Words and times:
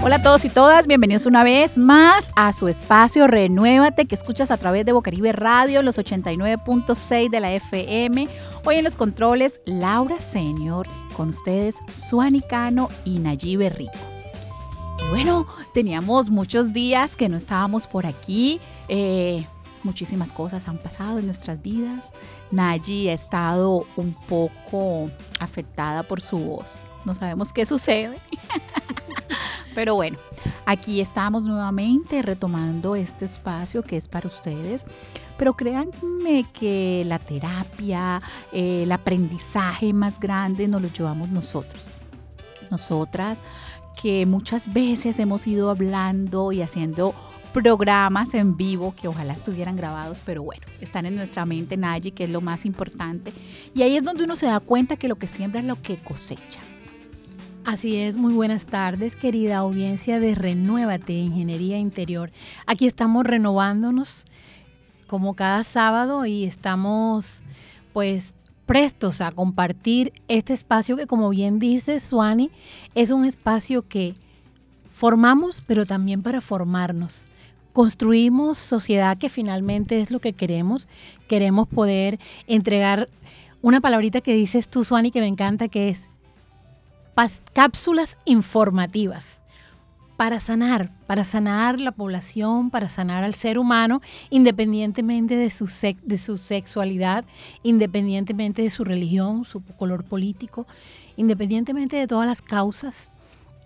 Hola 0.00 0.16
a 0.16 0.22
todos 0.22 0.44
y 0.44 0.48
todas, 0.48 0.86
bienvenidos 0.86 1.26
una 1.26 1.42
vez 1.42 1.76
más 1.76 2.30
a 2.36 2.52
su 2.52 2.68
espacio 2.68 3.26
Renuévate 3.26 4.06
que 4.06 4.14
escuchas 4.14 4.52
a 4.52 4.56
través 4.56 4.86
de 4.86 4.92
Bocaribe 4.92 5.32
Radio, 5.32 5.82
los 5.82 5.98
89.6 5.98 7.28
de 7.28 7.40
la 7.40 7.52
FM. 7.52 8.28
Hoy 8.64 8.76
en 8.76 8.84
los 8.84 8.94
controles, 8.94 9.60
Laura 9.66 10.20
Senior, 10.20 10.86
con 11.16 11.30
ustedes, 11.30 11.80
Suani 11.94 12.40
Cano 12.40 12.90
y 13.04 13.18
Nayibe 13.18 13.70
Rico. 13.70 13.98
Y 15.04 15.08
bueno, 15.10 15.48
teníamos 15.74 16.30
muchos 16.30 16.72
días 16.72 17.16
que 17.16 17.28
no 17.28 17.36
estábamos 17.36 17.88
por 17.88 18.06
aquí. 18.06 18.60
Eh, 18.88 19.44
muchísimas 19.82 20.32
cosas 20.32 20.68
han 20.68 20.78
pasado 20.78 21.18
en 21.18 21.26
nuestras 21.26 21.60
vidas. 21.60 22.04
Nayi 22.52 23.08
ha 23.08 23.14
estado 23.14 23.84
un 23.96 24.14
poco 24.28 25.10
afectada 25.40 26.04
por 26.04 26.22
su 26.22 26.38
voz. 26.38 26.86
No 27.04 27.16
sabemos 27.16 27.52
qué 27.52 27.66
sucede. 27.66 28.16
Pero 29.74 29.94
bueno, 29.94 30.18
aquí 30.66 31.00
estamos 31.00 31.44
nuevamente 31.44 32.22
retomando 32.22 32.96
este 32.96 33.24
espacio 33.24 33.82
que 33.82 33.96
es 33.96 34.08
para 34.08 34.28
ustedes. 34.28 34.84
Pero 35.36 35.54
créanme 35.54 36.46
que 36.52 37.04
la 37.06 37.18
terapia, 37.18 38.20
eh, 38.52 38.82
el 38.82 38.92
aprendizaje 38.92 39.92
más 39.92 40.18
grande 40.18 40.66
nos 40.66 40.82
lo 40.82 40.88
llevamos 40.88 41.28
nosotros. 41.28 41.86
Nosotras 42.70 43.40
que 44.00 44.26
muchas 44.26 44.72
veces 44.72 45.18
hemos 45.18 45.46
ido 45.46 45.70
hablando 45.70 46.52
y 46.52 46.62
haciendo 46.62 47.14
programas 47.52 48.34
en 48.34 48.56
vivo 48.56 48.94
que 48.94 49.08
ojalá 49.08 49.34
estuvieran 49.34 49.76
grabados, 49.76 50.22
pero 50.24 50.42
bueno, 50.42 50.62
están 50.80 51.06
en 51.06 51.16
nuestra 51.16 51.44
mente, 51.46 51.76
Nayi, 51.76 52.12
que 52.12 52.24
es 52.24 52.30
lo 52.30 52.40
más 52.40 52.64
importante. 52.64 53.32
Y 53.74 53.82
ahí 53.82 53.96
es 53.96 54.04
donde 54.04 54.24
uno 54.24 54.36
se 54.36 54.46
da 54.46 54.60
cuenta 54.60 54.96
que 54.96 55.08
lo 55.08 55.16
que 55.16 55.26
siembra 55.26 55.60
es 55.60 55.66
lo 55.66 55.80
que 55.80 55.96
cosecha. 55.96 56.60
Así 57.68 57.98
es, 57.98 58.16
muy 58.16 58.32
buenas 58.32 58.64
tardes, 58.64 59.14
querida 59.14 59.58
audiencia 59.58 60.18
de 60.20 60.34
Renuévate 60.34 61.12
Ingeniería 61.12 61.76
Interior. 61.76 62.30
Aquí 62.64 62.86
estamos 62.86 63.26
renovándonos 63.26 64.24
como 65.06 65.34
cada 65.34 65.62
sábado 65.64 66.24
y 66.24 66.44
estamos 66.44 67.42
pues 67.92 68.32
prestos 68.64 69.20
a 69.20 69.32
compartir 69.32 70.14
este 70.28 70.54
espacio 70.54 70.96
que 70.96 71.06
como 71.06 71.28
bien 71.28 71.58
dice 71.58 72.00
Suani, 72.00 72.50
es 72.94 73.10
un 73.10 73.26
espacio 73.26 73.86
que 73.86 74.14
formamos 74.90 75.60
pero 75.60 75.84
también 75.84 76.22
para 76.22 76.40
formarnos. 76.40 77.24
Construimos 77.74 78.56
sociedad 78.56 79.18
que 79.18 79.28
finalmente 79.28 80.00
es 80.00 80.10
lo 80.10 80.20
que 80.20 80.32
queremos. 80.32 80.88
Queremos 81.28 81.68
poder 81.68 82.18
entregar 82.46 83.10
una 83.60 83.82
palabrita 83.82 84.22
que 84.22 84.32
dices 84.32 84.68
tú, 84.68 84.84
Suani, 84.84 85.10
que 85.10 85.20
me 85.20 85.26
encanta, 85.26 85.68
que 85.68 85.90
es 85.90 86.08
cápsulas 87.52 88.16
informativas 88.26 89.42
para 90.16 90.40
sanar, 90.40 90.90
para 91.06 91.24
sanar 91.24 91.80
la 91.80 91.92
población, 91.92 92.70
para 92.70 92.88
sanar 92.88 93.24
al 93.24 93.34
ser 93.34 93.58
humano, 93.58 94.00
independientemente 94.30 95.36
de 95.36 95.50
su, 95.50 95.68
de 96.02 96.18
su 96.18 96.38
sexualidad, 96.38 97.24
independientemente 97.62 98.62
de 98.62 98.70
su 98.70 98.84
religión, 98.84 99.44
su 99.44 99.62
color 99.62 100.04
político, 100.04 100.66
independientemente 101.16 101.96
de 101.96 102.06
todas 102.06 102.26
las 102.26 102.42
causas. 102.42 103.10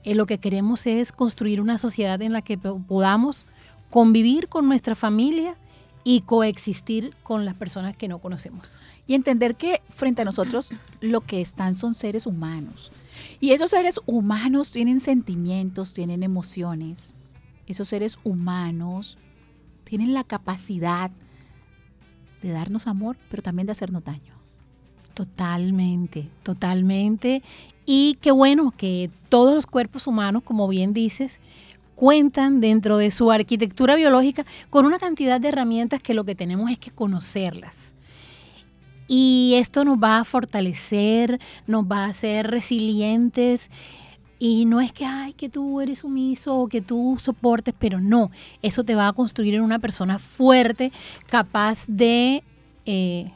Eh, 0.04 0.14
lo 0.14 0.26
que 0.26 0.38
queremos 0.38 0.86
es 0.86 1.12
construir 1.12 1.60
una 1.60 1.78
sociedad 1.78 2.20
en 2.22 2.32
la 2.32 2.42
que 2.42 2.58
podamos 2.58 3.46
convivir 3.90 4.48
con 4.48 4.66
nuestra 4.66 4.94
familia 4.94 5.56
y 6.04 6.22
coexistir 6.22 7.14
con 7.22 7.44
las 7.44 7.54
personas 7.54 7.96
que 7.96 8.08
no 8.08 8.18
conocemos. 8.18 8.76
Y 9.06 9.14
entender 9.14 9.56
que 9.56 9.82
frente 9.88 10.22
a 10.22 10.24
nosotros 10.24 10.72
lo 11.00 11.20
que 11.20 11.40
están 11.40 11.74
son 11.74 11.94
seres 11.94 12.26
humanos 12.26 12.92
y 13.40 13.52
esos 13.52 13.70
seres 13.70 14.00
humanos 14.06 14.70
tienen 14.72 15.00
sentimientos, 15.00 15.94
tienen 15.94 16.22
emociones. 16.22 17.12
Esos 17.66 17.88
seres 17.88 18.18
humanos 18.24 19.18
tienen 19.84 20.14
la 20.14 20.24
capacidad 20.24 21.10
de 22.42 22.50
darnos 22.50 22.86
amor, 22.86 23.16
pero 23.30 23.42
también 23.42 23.66
de 23.66 23.72
hacernos 23.72 24.04
daño. 24.04 24.34
Totalmente, 25.14 26.28
totalmente. 26.42 27.42
Y 27.84 28.18
qué 28.20 28.30
bueno 28.30 28.72
que 28.76 29.10
todos 29.28 29.54
los 29.54 29.66
cuerpos 29.66 30.06
humanos, 30.06 30.42
como 30.42 30.68
bien 30.68 30.92
dices, 30.92 31.40
cuentan 31.94 32.60
dentro 32.60 32.96
de 32.96 33.10
su 33.10 33.30
arquitectura 33.30 33.96
biológica 33.96 34.44
con 34.70 34.86
una 34.86 34.98
cantidad 34.98 35.40
de 35.40 35.48
herramientas 35.48 36.02
que 36.02 36.14
lo 36.14 36.24
que 36.24 36.34
tenemos 36.34 36.70
es 36.70 36.78
que 36.78 36.90
conocerlas. 36.90 37.91
Y 39.08 39.54
esto 39.56 39.84
nos 39.84 39.98
va 39.98 40.20
a 40.20 40.24
fortalecer, 40.24 41.40
nos 41.66 41.84
va 41.84 42.04
a 42.04 42.08
hacer 42.08 42.50
resilientes. 42.50 43.70
Y 44.38 44.64
no 44.64 44.80
es 44.80 44.92
que, 44.92 45.04
ay, 45.04 45.34
que 45.34 45.48
tú 45.48 45.80
eres 45.80 46.00
sumiso 46.00 46.56
o 46.56 46.68
que 46.68 46.80
tú 46.80 47.16
soportes, 47.20 47.74
pero 47.78 48.00
no, 48.00 48.30
eso 48.60 48.82
te 48.82 48.94
va 48.94 49.06
a 49.06 49.12
construir 49.12 49.54
en 49.54 49.62
una 49.62 49.78
persona 49.78 50.18
fuerte, 50.18 50.90
capaz 51.28 51.84
de 51.86 52.42
eh, 52.84 53.30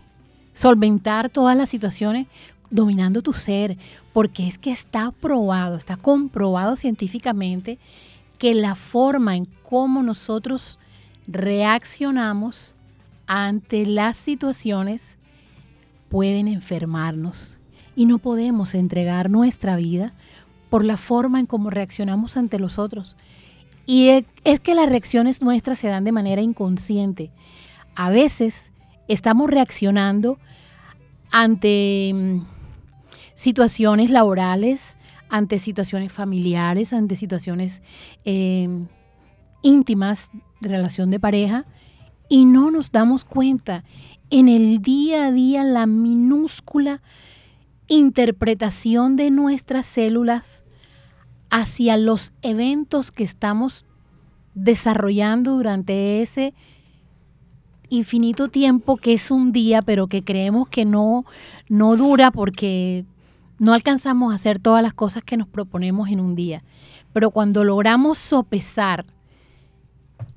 solventar 0.52 1.30
todas 1.30 1.56
las 1.56 1.68
situaciones 1.68 2.26
dominando 2.70 3.22
tu 3.22 3.32
ser, 3.32 3.76
porque 4.12 4.48
es 4.48 4.58
que 4.58 4.72
está 4.72 5.12
probado, 5.12 5.76
está 5.76 5.96
comprobado 5.96 6.74
científicamente 6.74 7.78
que 8.38 8.54
la 8.54 8.74
forma 8.74 9.36
en 9.36 9.46
cómo 9.62 10.02
nosotros 10.02 10.78
reaccionamos 11.28 12.74
ante 13.26 13.86
las 13.86 14.16
situaciones 14.16 15.15
pueden 16.08 16.48
enfermarnos 16.48 17.56
y 17.94 18.06
no 18.06 18.18
podemos 18.18 18.74
entregar 18.74 19.30
nuestra 19.30 19.76
vida 19.76 20.12
por 20.70 20.84
la 20.84 20.96
forma 20.96 21.40
en 21.40 21.46
cómo 21.46 21.70
reaccionamos 21.70 22.36
ante 22.36 22.58
los 22.58 22.78
otros. 22.78 23.16
Y 23.86 24.08
e, 24.08 24.26
es 24.44 24.60
que 24.60 24.74
las 24.74 24.88
reacciones 24.88 25.40
nuestras 25.42 25.78
se 25.78 25.88
dan 25.88 26.04
de 26.04 26.12
manera 26.12 26.42
inconsciente. 26.42 27.30
A 27.94 28.10
veces 28.10 28.72
estamos 29.08 29.48
reaccionando 29.48 30.38
ante 31.30 32.12
mm, 32.12 32.40
situaciones 33.34 34.10
laborales, 34.10 34.96
ante 35.28 35.58
situaciones 35.58 36.12
familiares, 36.12 36.92
ante 36.92 37.16
situaciones 37.16 37.82
em, 38.24 38.86
íntimas 39.62 40.30
de 40.60 40.68
relación 40.68 41.10
de 41.10 41.20
pareja 41.20 41.64
y 42.28 42.44
no 42.44 42.70
nos 42.70 42.90
damos 42.90 43.24
cuenta 43.24 43.84
en 44.30 44.48
el 44.48 44.80
día 44.80 45.26
a 45.26 45.32
día 45.32 45.64
la 45.64 45.86
minúscula 45.86 47.00
interpretación 47.88 49.14
de 49.14 49.30
nuestras 49.30 49.86
células 49.86 50.62
hacia 51.50 51.96
los 51.96 52.32
eventos 52.42 53.12
que 53.12 53.22
estamos 53.22 53.86
desarrollando 54.54 55.52
durante 55.52 56.22
ese 56.22 56.54
infinito 57.88 58.48
tiempo 58.48 58.96
que 58.96 59.12
es 59.12 59.30
un 59.30 59.52
día, 59.52 59.82
pero 59.82 60.08
que 60.08 60.24
creemos 60.24 60.68
que 60.68 60.84
no, 60.84 61.24
no 61.68 61.96
dura 61.96 62.32
porque 62.32 63.04
no 63.58 63.74
alcanzamos 63.74 64.32
a 64.32 64.34
hacer 64.34 64.58
todas 64.58 64.82
las 64.82 64.92
cosas 64.92 65.22
que 65.22 65.36
nos 65.36 65.46
proponemos 65.46 66.08
en 66.08 66.18
un 66.18 66.34
día. 66.34 66.64
Pero 67.12 67.30
cuando 67.30 67.62
logramos 67.62 68.18
sopesar 68.18 69.06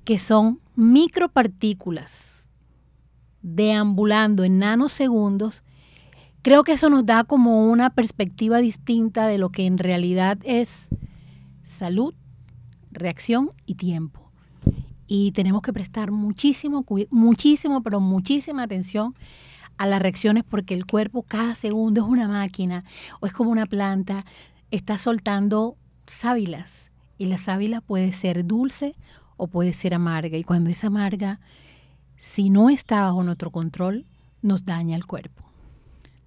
que 0.03 0.19
son 0.19 0.59
micropartículas 0.75 2.28
deambulando 3.41 4.43
en 4.43 4.59
nanosegundos, 4.59 5.63
creo 6.41 6.63
que 6.63 6.73
eso 6.73 6.89
nos 6.89 7.05
da 7.05 7.23
como 7.23 7.69
una 7.69 7.89
perspectiva 7.89 8.59
distinta 8.59 9.27
de 9.27 9.37
lo 9.37 9.49
que 9.49 9.65
en 9.65 9.77
realidad 9.77 10.37
es 10.43 10.89
salud, 11.63 12.13
reacción 12.91 13.49
y 13.65 13.75
tiempo. 13.75 14.31
Y 15.07 15.31
tenemos 15.31 15.61
que 15.61 15.73
prestar 15.73 16.11
muchísimo, 16.11 16.85
muchísimo, 17.09 17.81
pero 17.81 17.99
muchísima 17.99 18.63
atención 18.63 19.15
a 19.77 19.87
las 19.87 20.01
reacciones 20.01 20.43
porque 20.43 20.73
el 20.73 20.85
cuerpo 20.85 21.23
cada 21.23 21.55
segundo 21.55 22.01
es 22.01 22.07
una 22.07 22.27
máquina 22.27 22.83
o 23.19 23.25
es 23.25 23.33
como 23.33 23.49
una 23.49 23.65
planta, 23.65 24.25
está 24.71 24.99
soltando 24.99 25.77
sábilas 26.05 26.91
y 27.17 27.25
la 27.25 27.37
sábila 27.37 27.81
puede 27.81 28.11
ser 28.13 28.45
dulce 28.45 28.93
o 29.37 29.47
puede 29.47 29.73
ser 29.73 29.93
amarga 29.93 30.37
y 30.37 30.43
cuando 30.43 30.69
es 30.69 30.83
amarga 30.83 31.39
si 32.19 32.49
no 32.49 32.69
está 32.69 33.03
bajo 33.03 33.23
nuestro 33.23 33.49
control, 33.49 34.05
nos 34.41 34.65
daña 34.65 34.97
el 34.97 35.05
cuerpo. 35.05 35.45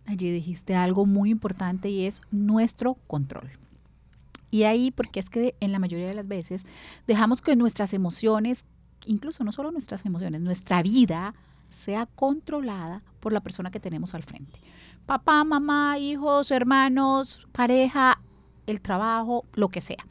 Allí 0.06 0.31
dijiste 0.31 0.75
algo 0.75 1.05
muy 1.05 1.29
importante 1.29 1.91
y 1.91 2.06
es 2.06 2.23
nuestro 2.31 2.94
control. 3.06 3.50
Y 4.50 4.62
ahí, 4.62 4.91
porque 4.91 5.21
es 5.21 5.29
que 5.29 5.55
en 5.61 5.71
la 5.71 5.79
mayoría 5.79 6.06
de 6.06 6.15
las 6.15 6.27
veces 6.27 6.65
dejamos 7.06 7.43
que 7.43 7.56
nuestras 7.56 7.93
emociones, 7.93 8.65
incluso 9.05 9.44
no 9.44 9.53
solo 9.53 9.71
nuestras 9.71 10.06
emociones, 10.06 10.41
nuestra 10.41 10.83
vida 10.83 11.35
sea 11.71 12.06
controlada 12.06 13.03
por 13.21 13.35
la 13.35 13.43
persona 13.43 13.71
que 13.71 13.79
tenemos 13.79 14.15
al 14.15 14.23
frente. 14.23 14.61
Papá, 15.05 15.45
mamá, 15.45 15.99
hijos, 15.99 16.50
hermanos, 16.50 17.47
pareja, 17.53 18.19
el 18.67 18.81
trabajo, 18.81 19.45
lo 19.53 19.69
que 19.69 19.83
sea. 19.83 20.06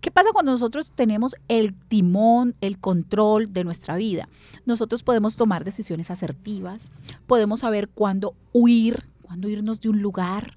¿Qué 0.00 0.10
pasa 0.10 0.30
cuando 0.32 0.52
nosotros 0.52 0.92
tenemos 0.94 1.36
el 1.48 1.74
timón, 1.74 2.54
el 2.62 2.78
control 2.78 3.52
de 3.52 3.64
nuestra 3.64 3.96
vida? 3.96 4.28
Nosotros 4.64 5.02
podemos 5.02 5.36
tomar 5.36 5.64
decisiones 5.64 6.10
asertivas, 6.10 6.90
podemos 7.26 7.60
saber 7.60 7.88
cuándo 7.88 8.34
huir, 8.52 9.04
cuándo 9.22 9.48
irnos 9.50 9.80
de 9.82 9.90
un 9.90 10.00
lugar, 10.00 10.56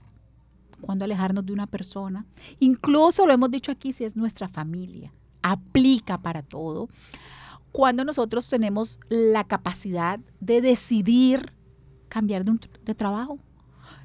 cuándo 0.80 1.04
alejarnos 1.04 1.46
de 1.46 1.52
una 1.52 1.68
persona. 1.68 2.26
Incluso 2.60 3.28
lo 3.28 3.34
hemos 3.34 3.52
dicho 3.52 3.72
aquí 3.72 3.92
si 3.92 4.06
es 4.06 4.16
nuestra 4.16 4.48
familia. 4.48 5.12
Aplica 5.42 6.18
para 6.18 6.42
todo. 6.42 6.88
Cuando 7.74 8.06
nosotros 8.06 8.50
tenemos 8.50 9.00
la 9.10 9.44
capacidad 9.44 10.20
de 10.40 10.62
decidir 10.62 11.52
cambiar 12.08 12.46
de, 12.46 12.58
de 12.86 12.96
trabajo. 12.96 13.40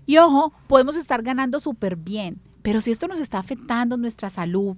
Y 0.05 0.17
ojo, 0.19 0.53
podemos 0.67 0.97
estar 0.97 1.23
ganando 1.23 1.61
súper 1.61 1.95
bien, 1.95 2.41
pero 2.63 2.81
si 2.81 2.91
esto 2.91 3.07
nos 3.07 3.21
está 3.21 3.39
afectando 3.39 3.97
nuestra 3.97 4.31
salud, 4.31 4.77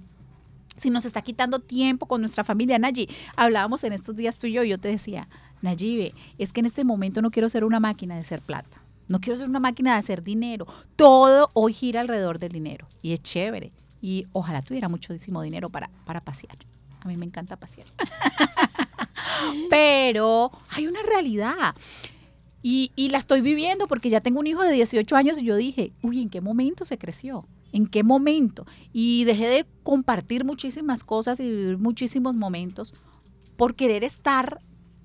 si 0.77 0.89
nos 0.89 1.05
está 1.05 1.21
quitando 1.21 1.59
tiempo 1.59 2.05
con 2.05 2.21
nuestra 2.21 2.43
familia, 2.43 2.79
Nayi, 2.79 3.09
hablábamos 3.35 3.83
en 3.83 3.93
estos 3.93 4.15
días 4.15 4.37
tú 4.37 4.47
y 4.47 4.53
yo, 4.53 4.63
yo 4.63 4.77
te 4.77 4.89
decía, 4.89 5.27
Nayibe, 5.61 6.13
es 6.37 6.53
que 6.53 6.59
en 6.61 6.65
este 6.65 6.83
momento 6.83 7.21
no 7.21 7.31
quiero 7.31 7.49
ser 7.49 7.63
una 7.63 7.79
máquina 7.79 8.15
de 8.15 8.21
hacer 8.21 8.41
plata, 8.41 8.81
no 9.07 9.19
quiero 9.19 9.37
ser 9.37 9.49
una 9.49 9.59
máquina 9.59 9.93
de 9.93 9.99
hacer 9.99 10.23
dinero, 10.23 10.65
todo 10.95 11.49
hoy 11.53 11.73
gira 11.73 12.01
alrededor 12.01 12.39
del 12.39 12.51
dinero 12.51 12.87
y 13.01 13.13
es 13.13 13.21
chévere 13.21 13.71
y 14.01 14.25
ojalá 14.33 14.61
tuviera 14.61 14.89
muchísimo 14.89 15.41
dinero 15.41 15.69
para, 15.69 15.89
para 16.05 16.21
pasear. 16.21 16.57
A 17.01 17.07
mí 17.07 17.17
me 17.17 17.25
encanta 17.25 17.55
pasear. 17.55 17.87
Pero 19.69 20.51
hay 20.69 20.87
una 20.87 21.01
realidad. 21.03 21.75
Y, 22.63 22.91
y, 22.95 23.09
la 23.09 23.17
estoy 23.17 23.41
viviendo 23.41 23.87
porque 23.87 24.11
ya 24.11 24.21
tengo 24.21 24.39
un 24.39 24.45
hijo 24.45 24.61
de 24.61 24.71
18 24.71 25.15
años 25.15 25.41
y 25.41 25.45
yo 25.45 25.55
dije, 25.55 25.93
uy, 26.03 26.21
¿en 26.21 26.29
qué 26.29 26.41
momento 26.41 26.85
se 26.85 26.99
creció? 26.99 27.47
¿En 27.71 27.87
qué 27.87 28.03
momento? 28.03 28.65
Y 28.91 29.23
dejé 29.23 29.47
de 29.47 29.65
compartir 29.83 30.45
muchísimas 30.45 31.03
cosas 31.03 31.39
y 31.39 31.43
vivir 31.43 31.77
muchísimos 31.77 32.35
momentos 32.35 32.93
por 33.55 33.75
querer 33.75 34.03
estar 34.03 34.61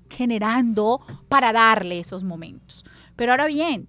generando 0.09 1.01
para 1.29 1.53
darle 1.53 1.99
esos 1.99 2.23
momentos. 2.23 2.85
Pero 3.15 3.31
ahora 3.31 3.47
bien, 3.47 3.87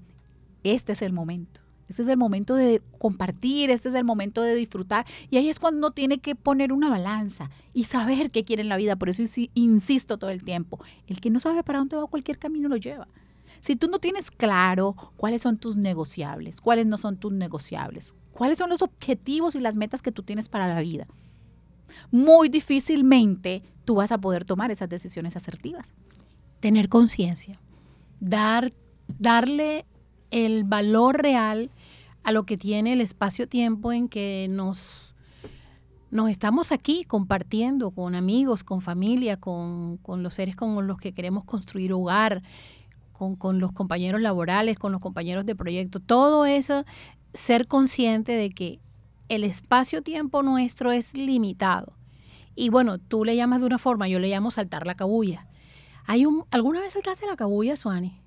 este 0.64 0.92
es 0.92 1.02
el 1.02 1.12
momento. 1.12 1.60
Este 1.88 2.02
es 2.02 2.08
el 2.08 2.18
momento 2.18 2.54
de 2.54 2.82
compartir, 2.98 3.70
este 3.70 3.88
es 3.88 3.94
el 3.94 4.04
momento 4.04 4.42
de 4.42 4.54
disfrutar. 4.54 5.06
Y 5.30 5.38
ahí 5.38 5.48
es 5.48 5.58
cuando 5.58 5.78
uno 5.78 5.90
tiene 5.92 6.18
que 6.18 6.34
poner 6.34 6.72
una 6.72 6.90
balanza 6.90 7.50
y 7.72 7.84
saber 7.84 8.30
qué 8.30 8.44
quiere 8.44 8.60
en 8.60 8.68
la 8.68 8.76
vida. 8.76 8.96
Por 8.96 9.08
eso 9.08 9.22
insisto 9.54 10.18
todo 10.18 10.30
el 10.30 10.44
tiempo. 10.44 10.80
El 11.06 11.20
que 11.20 11.30
no 11.30 11.40
sabe 11.40 11.62
para 11.62 11.78
dónde 11.78 11.96
va, 11.96 12.06
cualquier 12.06 12.38
camino 12.38 12.68
lo 12.68 12.76
lleva. 12.76 13.08
Si 13.60 13.76
tú 13.76 13.88
no 13.88 13.98
tienes 13.98 14.30
claro 14.30 14.94
cuáles 15.16 15.42
son 15.42 15.58
tus 15.58 15.76
negociables, 15.76 16.60
cuáles 16.60 16.86
no 16.86 16.98
son 16.98 17.16
tus 17.16 17.32
negociables, 17.32 18.14
cuáles 18.32 18.58
son 18.58 18.70
los 18.70 18.82
objetivos 18.82 19.54
y 19.54 19.60
las 19.60 19.76
metas 19.76 20.02
que 20.02 20.12
tú 20.12 20.22
tienes 20.22 20.48
para 20.48 20.72
la 20.72 20.80
vida, 20.80 21.06
muy 22.10 22.48
difícilmente 22.48 23.62
tú 23.84 23.96
vas 23.96 24.12
a 24.12 24.18
poder 24.18 24.44
tomar 24.44 24.70
esas 24.70 24.88
decisiones 24.88 25.36
asertivas. 25.36 25.94
Tener 26.60 26.88
conciencia, 26.88 27.60
dar, 28.20 28.72
darle 29.18 29.86
el 30.30 30.64
valor 30.64 31.22
real 31.22 31.70
a 32.22 32.32
lo 32.32 32.44
que 32.44 32.58
tiene 32.58 32.92
el 32.92 33.00
espacio-tiempo 33.00 33.92
en 33.92 34.08
que 34.08 34.48
nos, 34.50 35.14
nos 36.10 36.30
estamos 36.30 36.72
aquí 36.72 37.04
compartiendo 37.04 37.90
con 37.90 38.14
amigos, 38.14 38.64
con 38.64 38.82
familia, 38.82 39.38
con, 39.38 39.98
con 39.98 40.22
los 40.22 40.34
seres 40.34 40.56
con 40.56 40.86
los 40.86 40.98
que 40.98 41.12
queremos 41.14 41.44
construir 41.44 41.92
hogar, 41.92 42.42
con, 43.18 43.36
con, 43.36 43.58
los 43.58 43.72
compañeros 43.72 44.20
laborales, 44.20 44.78
con 44.78 44.92
los 44.92 45.00
compañeros 45.00 45.44
de 45.44 45.54
proyecto, 45.54 46.00
todo 46.00 46.46
eso 46.46 46.84
ser 47.34 47.66
consciente 47.66 48.32
de 48.32 48.50
que 48.50 48.80
el 49.28 49.44
espacio-tiempo 49.44 50.42
nuestro 50.42 50.92
es 50.92 51.12
limitado. 51.12 51.92
Y 52.54 52.70
bueno, 52.70 52.98
tú 52.98 53.24
le 53.24 53.36
llamas 53.36 53.60
de 53.60 53.66
una 53.66 53.78
forma, 53.78 54.08
yo 54.08 54.18
le 54.18 54.28
llamo 54.28 54.50
saltar 54.50 54.86
la 54.86 54.94
cabulla. 54.94 55.46
Hay 56.06 56.24
un, 56.24 56.44
¿Alguna 56.50 56.80
vez 56.80 56.94
saltaste 56.94 57.26
la 57.26 57.36
cabulla, 57.36 57.76
Suani? 57.76 58.20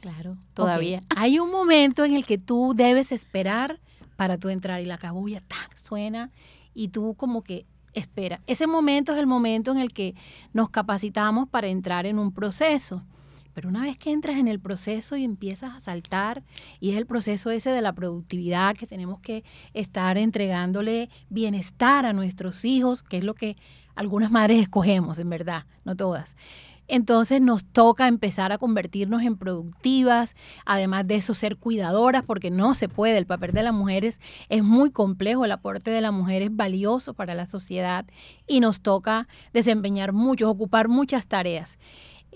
claro, 0.00 0.36
todavía. 0.54 1.02
Hay 1.08 1.40
un 1.40 1.50
momento 1.50 2.04
en 2.04 2.14
el 2.14 2.24
que 2.24 2.38
tú 2.38 2.74
debes 2.76 3.10
esperar 3.10 3.80
para 4.16 4.38
tú 4.38 4.48
entrar 4.48 4.80
y 4.80 4.84
la 4.84 4.98
cabulla 4.98 5.42
suena 5.74 6.30
y 6.74 6.88
tú 6.88 7.14
como 7.14 7.42
que 7.42 7.66
espera. 7.92 8.40
Ese 8.46 8.66
momento 8.66 9.12
es 9.12 9.18
el 9.18 9.26
momento 9.26 9.72
en 9.72 9.78
el 9.78 9.92
que 9.92 10.14
nos 10.52 10.70
capacitamos 10.70 11.48
para 11.48 11.66
entrar 11.66 12.06
en 12.06 12.18
un 12.18 12.32
proceso. 12.32 13.02
Pero 13.56 13.70
una 13.70 13.80
vez 13.80 13.96
que 13.96 14.12
entras 14.12 14.36
en 14.36 14.48
el 14.48 14.60
proceso 14.60 15.16
y 15.16 15.24
empiezas 15.24 15.74
a 15.74 15.80
saltar, 15.80 16.42
y 16.78 16.90
es 16.90 16.98
el 16.98 17.06
proceso 17.06 17.50
ese 17.50 17.70
de 17.70 17.80
la 17.80 17.94
productividad 17.94 18.76
que 18.76 18.86
tenemos 18.86 19.18
que 19.20 19.44
estar 19.72 20.18
entregándole 20.18 21.08
bienestar 21.30 22.04
a 22.04 22.12
nuestros 22.12 22.66
hijos, 22.66 23.02
que 23.02 23.16
es 23.16 23.24
lo 23.24 23.32
que 23.32 23.56
algunas 23.94 24.30
madres 24.30 24.60
escogemos, 24.60 25.18
en 25.20 25.30
verdad, 25.30 25.64
no 25.86 25.96
todas. 25.96 26.36
Entonces 26.86 27.40
nos 27.40 27.64
toca 27.64 28.08
empezar 28.08 28.52
a 28.52 28.58
convertirnos 28.58 29.22
en 29.22 29.38
productivas, 29.38 30.36
además 30.66 31.06
de 31.06 31.14
eso 31.14 31.32
ser 31.32 31.56
cuidadoras, 31.56 32.24
porque 32.24 32.50
no 32.50 32.74
se 32.74 32.90
puede. 32.90 33.16
El 33.16 33.24
papel 33.24 33.52
de 33.52 33.62
las 33.62 33.72
mujeres 33.72 34.20
es 34.50 34.62
muy 34.62 34.90
complejo, 34.90 35.46
el 35.46 35.52
aporte 35.52 35.90
de 35.90 36.02
la 36.02 36.10
mujer 36.10 36.42
es 36.42 36.54
valioso 36.54 37.14
para 37.14 37.34
la 37.34 37.46
sociedad 37.46 38.04
y 38.46 38.60
nos 38.60 38.82
toca 38.82 39.28
desempeñar 39.54 40.12
muchos, 40.12 40.50
ocupar 40.50 40.88
muchas 40.88 41.26
tareas. 41.26 41.78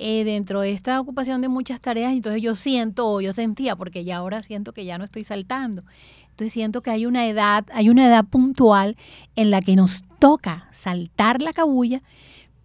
Eh, 0.02 0.24
dentro 0.24 0.62
de 0.62 0.72
esta 0.72 0.98
ocupación 0.98 1.42
de 1.42 1.48
muchas 1.48 1.78
tareas, 1.78 2.14
entonces 2.14 2.40
yo 2.40 2.56
siento 2.56 3.06
o 3.06 3.20
yo 3.20 3.34
sentía, 3.34 3.76
porque 3.76 4.02
ya 4.02 4.16
ahora 4.16 4.42
siento 4.42 4.72
que 4.72 4.86
ya 4.86 4.96
no 4.96 5.04
estoy 5.04 5.24
saltando. 5.24 5.82
Entonces 6.30 6.54
siento 6.54 6.80
que 6.80 6.90
hay 6.90 7.04
una 7.04 7.26
edad, 7.26 7.66
hay 7.74 7.90
una 7.90 8.06
edad 8.06 8.24
puntual 8.24 8.96
en 9.36 9.50
la 9.50 9.60
que 9.60 9.76
nos 9.76 10.04
toca 10.18 10.68
saltar 10.72 11.42
la 11.42 11.52
cabulla, 11.52 12.02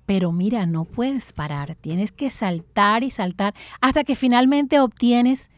pero 0.05 0.31
mira, 0.31 0.65
no 0.65 0.85
puedes 0.85 1.33
parar, 1.33 1.75
tienes 1.75 2.13
que 2.13 2.29
saltar 2.29 3.03
y 3.03 3.11
saltar 3.11 3.53
hasta 3.81 4.05
que 4.05 4.15
finalmente 4.15 4.79
obtienes 4.79 5.49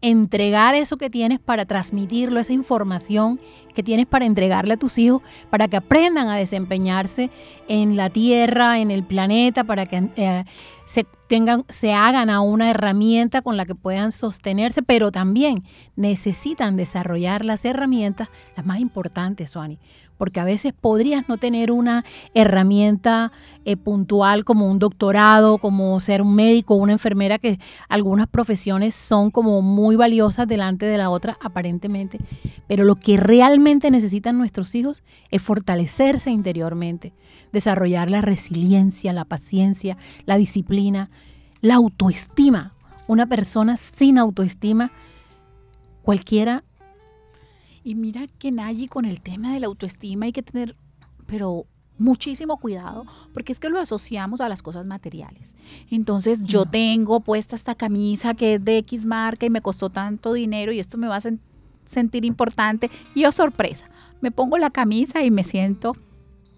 entregar 0.00 0.74
eso 0.74 0.96
que 0.96 1.10
tienes 1.10 1.40
para 1.40 1.66
transmitirlo, 1.66 2.38
esa 2.38 2.52
información 2.52 3.40
que 3.74 3.82
tienes 3.82 4.06
para 4.06 4.24
entregarle 4.24 4.74
a 4.74 4.76
tus 4.76 4.98
hijos, 4.98 5.22
para 5.50 5.68
que 5.68 5.76
aprendan 5.76 6.28
a 6.28 6.36
desempeñarse 6.36 7.30
en 7.68 7.96
la 7.96 8.10
tierra, 8.10 8.78
en 8.78 8.90
el 8.90 9.04
planeta, 9.04 9.64
para 9.64 9.86
que 9.86 10.08
eh, 10.16 10.44
se 10.86 11.92
hagan 11.92 12.30
a 12.30 12.40
una 12.40 12.70
herramienta 12.70 13.42
con 13.42 13.56
la 13.56 13.66
que 13.66 13.74
puedan 13.74 14.12
sostenerse, 14.12 14.82
pero 14.82 15.12
también 15.12 15.64
necesitan 15.96 16.76
desarrollar 16.76 17.44
las 17.44 17.64
herramientas, 17.64 18.30
las 18.56 18.64
más 18.64 18.80
importantes, 18.80 19.50
Suani, 19.50 19.78
porque 20.18 20.40
a 20.40 20.44
veces 20.44 20.74
podrías 20.78 21.28
no 21.28 21.38
tener 21.38 21.72
una 21.72 22.04
herramienta 22.34 23.32
eh, 23.64 23.76
puntual 23.76 24.44
como 24.44 24.70
un 24.70 24.78
doctorado, 24.78 25.58
como 25.58 25.98
ser 26.00 26.20
un 26.20 26.34
médico 26.34 26.74
una 26.74 26.92
enfermera, 26.92 27.38
que 27.38 27.58
algunas 27.88 28.26
profesiones 28.26 28.94
son 28.94 29.30
como 29.30 29.62
muy 29.62 29.96
valiosas 29.96 30.46
delante 30.46 30.84
de 30.84 30.98
la 30.98 31.08
otra 31.08 31.38
aparentemente, 31.40 32.18
pero 32.66 32.84
lo 32.84 32.96
que 32.96 33.16
realmente 33.16 33.90
necesitan 33.90 34.36
nuestros 34.36 34.74
hijos 34.74 35.02
es 35.30 35.40
fortalecerse 35.40 36.30
interiormente, 36.30 37.14
desarrollar 37.52 38.10
la 38.10 38.20
resiliencia, 38.20 39.12
la 39.12 39.24
paciencia, 39.24 39.96
la 40.26 40.36
disciplina, 40.36 41.10
la 41.60 41.76
autoestima. 41.76 42.72
Una 43.06 43.26
persona 43.26 43.78
sin 43.78 44.18
autoestima, 44.18 44.90
cualquiera 46.02 46.64
y 47.88 47.94
mira 47.94 48.26
que 48.38 48.52
Nayi 48.52 48.86
con 48.86 49.06
el 49.06 49.22
tema 49.22 49.54
de 49.54 49.60
la 49.60 49.66
autoestima 49.66 50.26
hay 50.26 50.32
que 50.32 50.42
tener, 50.42 50.76
pero 51.26 51.64
muchísimo 51.96 52.58
cuidado, 52.58 53.06
porque 53.32 53.50
es 53.50 53.58
que 53.58 53.70
lo 53.70 53.80
asociamos 53.80 54.42
a 54.42 54.48
las 54.50 54.60
cosas 54.60 54.84
materiales. 54.84 55.54
Entonces 55.90 56.42
yo 56.42 56.66
tengo 56.66 57.20
puesta 57.20 57.56
esta 57.56 57.74
camisa 57.74 58.34
que 58.34 58.54
es 58.54 58.64
de 58.64 58.76
X 58.76 59.06
marca 59.06 59.46
y 59.46 59.50
me 59.50 59.62
costó 59.62 59.88
tanto 59.88 60.34
dinero 60.34 60.70
y 60.70 60.80
esto 60.80 60.98
me 60.98 61.08
va 61.08 61.16
a 61.16 61.22
sentir 61.86 62.26
importante. 62.26 62.90
Y 63.14 63.22
yo 63.22 63.32
sorpresa, 63.32 63.88
me 64.20 64.30
pongo 64.30 64.58
la 64.58 64.68
camisa 64.68 65.24
y 65.24 65.30
me 65.30 65.42
siento 65.42 65.96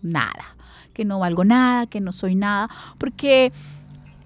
nada, 0.03 0.57
que 0.93 1.05
no 1.05 1.21
valgo 1.21 1.45
nada, 1.45 1.87
que 1.87 2.01
no 2.01 2.11
soy 2.11 2.35
nada, 2.35 2.69
porque 2.99 3.53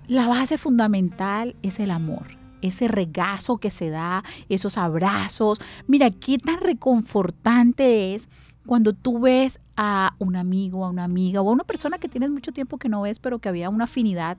la 0.08 0.26
base 0.26 0.56
fundamental 0.56 1.54
es 1.62 1.80
el 1.80 1.90
amor 1.90 2.43
ese 2.68 2.88
regazo 2.88 3.58
que 3.58 3.70
se 3.70 3.90
da, 3.90 4.24
esos 4.48 4.78
abrazos. 4.78 5.60
Mira, 5.86 6.10
qué 6.10 6.38
tan 6.38 6.60
reconfortante 6.60 8.14
es 8.14 8.28
cuando 8.66 8.92
tú 8.92 9.20
ves 9.20 9.60
a 9.76 10.14
un 10.18 10.36
amigo, 10.36 10.84
a 10.84 10.90
una 10.90 11.04
amiga 11.04 11.42
o 11.42 11.48
a 11.48 11.52
una 11.52 11.64
persona 11.64 11.98
que 11.98 12.08
tienes 12.08 12.30
mucho 12.30 12.52
tiempo 12.52 12.78
que 12.78 12.88
no 12.88 13.02
ves, 13.02 13.18
pero 13.18 13.38
que 13.38 13.48
había 13.48 13.68
una 13.68 13.84
afinidad 13.84 14.38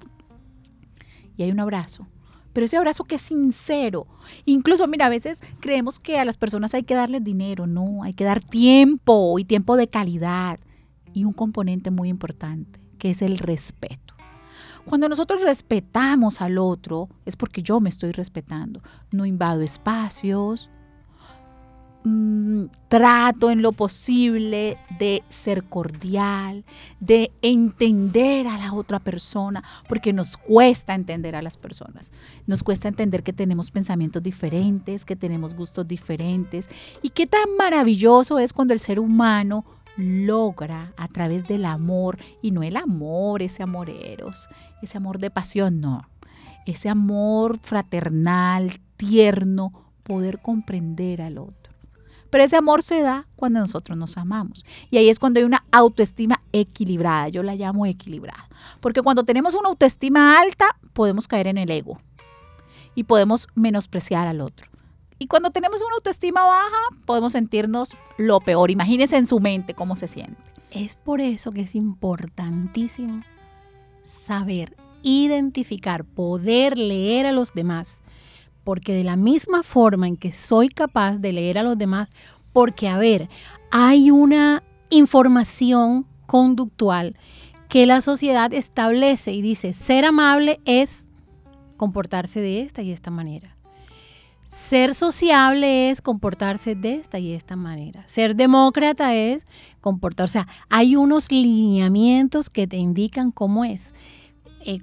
y 1.38 1.44
hay 1.44 1.52
un 1.52 1.60
abrazo. 1.60 2.08
Pero 2.54 2.66
ese 2.66 2.78
abrazo 2.78 3.04
que 3.04 3.16
es 3.16 3.22
sincero. 3.22 4.08
Incluso, 4.46 4.88
mira, 4.88 5.08
a 5.08 5.10
veces 5.10 5.42
creemos 5.60 6.00
que 6.00 6.18
a 6.18 6.26
las 6.26 6.38
personas 6.38 6.74
hay 6.74 6.84
que 6.84 6.96
darles 6.96 7.24
dinero. 7.24 7.68
No, 7.68 8.04
hay 8.04 8.14
que 8.14 8.24
dar 8.24 8.40
tiempo 8.40 9.38
y 9.38 9.44
tiempo 9.44 9.76
de 9.76 9.90
calidad. 9.90 10.60
Y 11.14 11.26
un 11.26 11.34
componente 11.34 11.92
muy 11.92 12.08
importante, 12.08 12.80
que 12.98 13.10
es 13.10 13.22
el 13.22 13.40
respeto. 13.40 14.15
Cuando 14.86 15.10
nosotros 15.10 15.42
respetamos 15.42 16.42
al 16.42 16.58
otro, 16.58 17.10
es 17.26 17.36
porque 17.36 17.62
yo 17.62 17.80
me 17.80 17.90
estoy 17.90 18.12
respetando. 18.12 18.82
No 19.12 19.26
invado 19.26 19.62
espacios, 19.62 20.70
mm, 22.04 22.66
trato 22.88 23.50
en 23.50 23.64
lo 23.64 23.72
posible 23.72 24.78
de 25.00 25.24
ser 25.30 25.64
cordial, 25.64 26.64
de 27.00 27.32
entender 27.42 28.48
a 28.48 28.60
la 28.60 28.74
otra 28.74 29.00
persona, 29.00 29.64
porque 29.90 30.14
nos 30.14 30.38
cuesta 30.38 30.94
entender 30.94 31.36
a 31.36 31.42
las 31.42 31.58
personas. 31.58 32.12
Nos 32.46 32.62
cuesta 32.62 32.88
entender 32.88 33.24
que 33.24 33.34
tenemos 33.34 33.72
pensamientos 33.72 34.22
diferentes, 34.22 35.04
que 35.04 35.16
tenemos 35.16 35.56
gustos 35.56 35.88
diferentes 35.88 36.70
y 37.02 37.10
qué 37.10 37.26
tan 37.26 37.56
maravilloso 37.58 38.38
es 38.38 38.54
cuando 38.54 38.74
el 38.76 38.82
ser 38.82 39.00
humano 39.00 39.66
logra 39.98 40.94
a 40.98 41.08
través 41.08 41.48
del 41.48 41.66
amor, 41.66 42.18
y 42.42 42.52
no 42.52 42.64
el 42.64 42.78
amor, 42.78 43.42
ese 43.42 43.64
amor 43.64 43.90
eros, 43.90 44.48
ese 44.82 44.98
amor 44.98 45.20
de 45.20 45.30
pasión, 45.30 45.82
no, 45.82 46.08
ese 46.66 46.90
amor 46.90 47.60
fraternal, 47.62 48.80
tierno, 48.98 49.72
poder 50.04 50.42
comprender 50.42 51.22
al 51.22 51.38
otro. 51.38 51.74
Pero 52.30 52.44
ese 52.44 52.58
amor 52.58 52.84
se 52.84 53.02
da 53.02 53.28
cuando 53.36 53.60
nosotros 53.60 53.98
nos 53.98 54.18
amamos. 54.18 54.66
Y 54.90 54.98
ahí 54.98 55.10
es 55.10 55.20
cuando 55.20 55.40
hay 55.40 55.46
una 55.46 55.64
autoestima 55.72 56.42
equilibrada. 56.52 57.30
Yo 57.30 57.44
la 57.44 57.56
llamo 57.56 57.86
equilibrada. 57.86 58.50
Porque 58.82 59.02
cuando 59.02 59.24
tenemos 59.24 59.54
una 59.54 59.70
autoestima 59.70 60.40
alta, 60.42 60.76
podemos 60.92 61.30
caer 61.30 61.48
en 61.48 61.58
el 61.58 61.72
ego. 61.72 62.02
Y 62.94 63.04
podemos 63.04 63.48
menospreciar 63.56 64.28
al 64.28 64.42
otro. 64.42 64.70
Y 65.18 65.28
cuando 65.28 65.52
tenemos 65.52 65.82
una 65.82 65.96
autoestima 65.96 66.46
baja, 66.46 67.02
podemos 67.06 67.32
sentirnos 67.32 67.96
lo 68.18 68.40
peor. 68.42 68.72
Imagínense 68.72 69.18
en 69.18 69.28
su 69.28 69.40
mente 69.40 69.74
cómo 69.74 69.96
se 69.96 70.08
siente. 70.08 70.36
Es 70.72 70.96
por 70.96 71.22
eso 71.22 71.52
que 71.52 71.62
es 71.62 71.76
importantísimo 71.76 73.22
saber 74.04 74.76
identificar, 75.04 76.04
poder 76.04 76.78
leer 76.78 77.28
a 77.28 77.32
los 77.32 77.54
demás 77.54 78.02
porque 78.66 78.94
de 78.94 79.06
la 79.06 79.16
misma 79.16 79.64
forma 79.64 80.08
en 80.10 80.18
que 80.18 80.34
soy 80.34 80.68
capaz 80.68 81.20
de 81.20 81.32
leer 81.32 81.58
a 81.58 81.64
los 81.64 81.78
demás, 81.78 82.10
porque 82.52 82.90
a 82.90 82.98
ver, 82.98 83.30
hay 83.72 84.12
una 84.12 84.64
información 84.90 86.06
conductual 86.26 87.16
que 87.70 87.86
la 87.86 88.02
sociedad 88.02 88.54
establece 88.54 89.32
y 89.32 89.42
dice, 89.42 89.72
ser 89.72 90.04
amable 90.04 90.60
es 90.66 91.10
comportarse 91.78 92.42
de 92.42 92.62
esta 92.62 92.82
y 92.82 92.92
esta 92.92 93.12
manera. 93.12 93.55
Ser 94.46 94.94
sociable 94.94 95.90
es 95.90 96.02
comportarse 96.02 96.76
de 96.76 96.94
esta 96.96 97.20
y 97.20 97.34
esta 97.34 97.56
manera. 97.56 98.08
Ser 98.08 98.36
demócrata 98.36 99.16
es 99.16 99.46
comportarse. 99.82 100.40
O 100.40 100.44
sea, 100.44 100.48
hay 100.70 100.96
unos 100.96 101.32
lineamientos 101.32 102.50
que 102.50 102.68
te 102.68 102.78
indican 102.78 103.32
cómo 103.32 103.66
es. 103.66 103.94
Eh, 104.64 104.80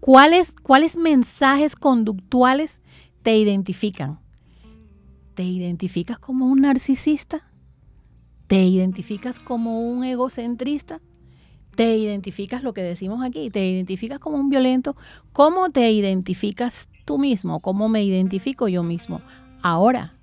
¿cuáles, 0.00 0.52
¿Cuáles 0.52 0.96
mensajes 0.96 1.76
conductuales 1.76 2.82
te 3.24 3.36
identifican. 3.38 4.20
¿Te 5.34 5.42
identificas 5.42 6.18
como 6.18 6.46
un 6.46 6.60
narcisista? 6.60 7.50
¿Te 8.46 8.62
identificas 8.62 9.40
como 9.40 9.80
un 9.80 10.04
egocentrista? 10.04 11.00
¿Te 11.74 11.96
identificas 11.96 12.62
lo 12.62 12.74
que 12.74 12.82
decimos 12.82 13.24
aquí? 13.24 13.50
¿Te 13.50 13.66
identificas 13.66 14.18
como 14.18 14.36
un 14.36 14.50
violento? 14.50 14.94
¿Cómo 15.32 15.70
te 15.70 15.90
identificas 15.90 16.88
tú 17.04 17.18
mismo? 17.18 17.60
¿Cómo 17.60 17.88
me 17.88 18.02
identifico 18.02 18.68
yo 18.68 18.82
mismo? 18.82 19.20
Ahora, 19.62 20.14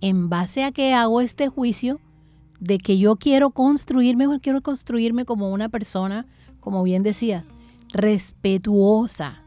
en 0.00 0.28
base 0.28 0.64
a 0.64 0.72
que 0.72 0.94
hago 0.94 1.20
este 1.20 1.48
juicio 1.48 2.00
de 2.60 2.78
que 2.78 2.98
yo 2.98 3.16
quiero 3.16 3.50
construirme, 3.50 4.26
quiero 4.40 4.62
construirme 4.62 5.24
como 5.24 5.52
una 5.52 5.68
persona, 5.68 6.26
como 6.60 6.82
bien 6.82 7.02
decías, 7.02 7.44
respetuosa, 7.92 9.42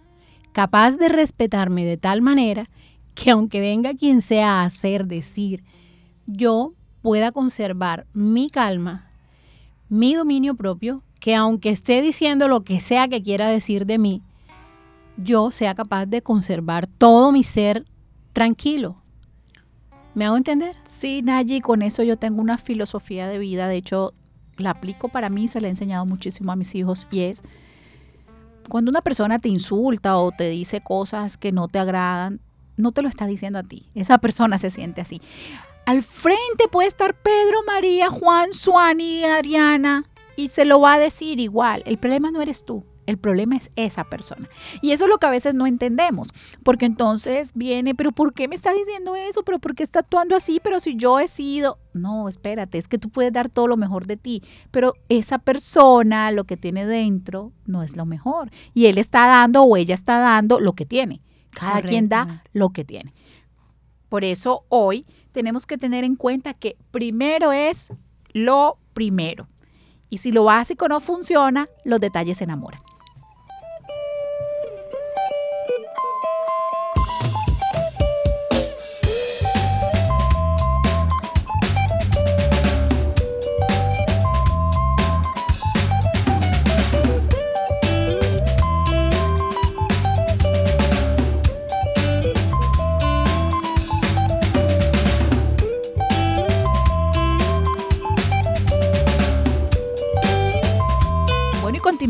capaz 0.51 0.97
de 0.97 1.09
respetarme 1.09 1.85
de 1.85 1.97
tal 1.97 2.21
manera 2.21 2.69
que 3.13 3.31
aunque 3.31 3.59
venga 3.59 3.93
quien 3.93 4.21
sea 4.21 4.61
a 4.61 4.65
hacer, 4.65 5.05
decir, 5.05 5.63
yo 6.25 6.73
pueda 7.01 7.31
conservar 7.31 8.07
mi 8.13 8.50
calma, 8.50 9.09
mi 9.89 10.13
dominio 10.13 10.55
propio, 10.55 11.03
que 11.19 11.35
aunque 11.35 11.69
esté 11.69 12.01
diciendo 12.01 12.47
lo 12.47 12.63
que 12.63 12.79
sea 12.79 13.07
que 13.07 13.21
quiera 13.21 13.47
decir 13.47 13.85
de 13.85 13.97
mí, 13.97 14.21
yo 15.23 15.51
sea 15.51 15.75
capaz 15.75 16.05
de 16.05 16.21
conservar 16.21 16.87
todo 16.87 17.31
mi 17.31 17.43
ser 17.43 17.85
tranquilo. 18.33 19.01
¿Me 20.13 20.25
hago 20.25 20.37
entender? 20.37 20.75
Sí, 20.85 21.21
Nayi, 21.21 21.61
con 21.61 21.81
eso 21.81 22.03
yo 22.03 22.17
tengo 22.17 22.41
una 22.41 22.57
filosofía 22.57 23.27
de 23.27 23.37
vida, 23.37 23.67
de 23.67 23.77
hecho 23.77 24.13
la 24.57 24.71
aplico 24.71 25.07
para 25.07 25.29
mí, 25.29 25.47
se 25.47 25.61
la 25.61 25.67
he 25.67 25.71
enseñado 25.71 26.05
muchísimo 26.05 26.51
a 26.51 26.55
mis 26.55 26.75
hijos 26.75 27.07
y 27.11 27.21
es 27.21 27.43
cuando 28.69 28.89
una 28.89 29.01
persona 29.01 29.39
te 29.39 29.49
insulta 29.49 30.17
o 30.17 30.31
te 30.31 30.49
dice 30.49 30.81
cosas 30.81 31.37
que 31.37 31.51
no 31.51 31.67
te 31.67 31.79
agradan, 31.79 32.39
no 32.77 32.91
te 32.91 33.01
lo 33.01 33.09
está 33.09 33.25
diciendo 33.25 33.59
a 33.59 33.63
ti. 33.63 33.89
Esa 33.95 34.17
persona 34.17 34.59
se 34.59 34.71
siente 34.71 35.01
así. 35.01 35.21
Al 35.85 36.03
frente 36.03 36.67
puede 36.71 36.87
estar 36.87 37.15
Pedro, 37.15 37.63
María, 37.65 38.09
Juan, 38.09 38.53
Suani, 38.53 39.23
Ariana 39.23 40.05
y 40.35 40.49
se 40.49 40.65
lo 40.65 40.79
va 40.79 40.93
a 40.93 40.99
decir 40.99 41.39
igual. 41.39 41.83
El 41.85 41.97
problema 41.97 42.31
no 42.31 42.41
eres 42.41 42.63
tú. 42.65 42.85
El 43.12 43.18
problema 43.18 43.58
es 43.58 43.70
esa 43.75 44.06
persona. 44.06 44.48
Y 44.82 44.91
eso 44.91 45.03
es 45.03 45.10
lo 45.10 45.18
que 45.18 45.25
a 45.25 45.32
veces 45.32 45.53
no 45.53 45.68
entendemos, 45.68 46.32
porque 46.63 46.86
entonces 46.86 47.51
viene, 47.53 47.94
pero 47.94 48.13
¿por 48.13 48.34
qué 48.34 48.48
me 48.48 48.56
está 48.56 48.72
diciendo 48.72 49.18
eso? 49.18 49.44
¿Pero 49.44 49.60
por 49.60 49.75
qué 49.75 49.84
está 49.84 50.00
actuando 50.00 50.34
así? 50.34 50.62
Pero 50.63 50.80
si 50.80 50.96
yo 50.96 51.20
he 51.20 51.27
sido, 51.27 51.77
no, 51.94 52.30
espérate, 52.30 52.77
es 52.77 52.88
que 52.88 52.98
tú 52.98 53.10
puedes 53.10 53.34
dar 53.34 53.50
todo 53.50 53.68
lo 53.68 53.75
mejor 53.75 54.08
de 54.08 54.15
ti, 54.15 54.41
pero 54.72 54.94
esa 55.10 55.39
persona, 55.39 56.32
lo 56.32 56.46
que 56.46 56.56
tiene 56.56 56.86
dentro, 56.86 57.51
no 57.65 57.84
es 57.84 57.98
lo 57.98 58.06
mejor. 58.06 58.50
Y 58.74 58.86
él 58.86 58.98
está 58.98 59.27
dando 59.27 59.63
o 59.63 59.75
ella 59.75 59.94
está 59.94 60.20
dando 60.20 60.62
lo 60.62 60.72
que 60.72 60.86
tiene. 60.86 61.22
Cada 61.50 61.82
quien 61.82 62.08
da 62.08 62.44
lo 62.53 62.70
que 62.70 62.86
tiene. 62.86 63.13
Por 64.08 64.24
eso 64.24 64.63
hoy 64.70 65.06
tenemos 65.34 65.65
que 65.65 65.77
tener 65.77 66.06
en 66.06 66.15
cuenta 66.15 66.53
que 66.53 66.77
primero 66.91 67.51
es 67.51 67.91
lo 68.32 68.77
primero. 68.94 69.50
Y 70.10 70.20
si 70.20 70.32
lo 70.32 70.44
básico 70.44 70.88
no 70.88 71.00
funciona, 71.00 71.68
los 71.86 72.00
detalles 72.00 72.38
se 72.38 72.44
enamoran. 72.44 72.82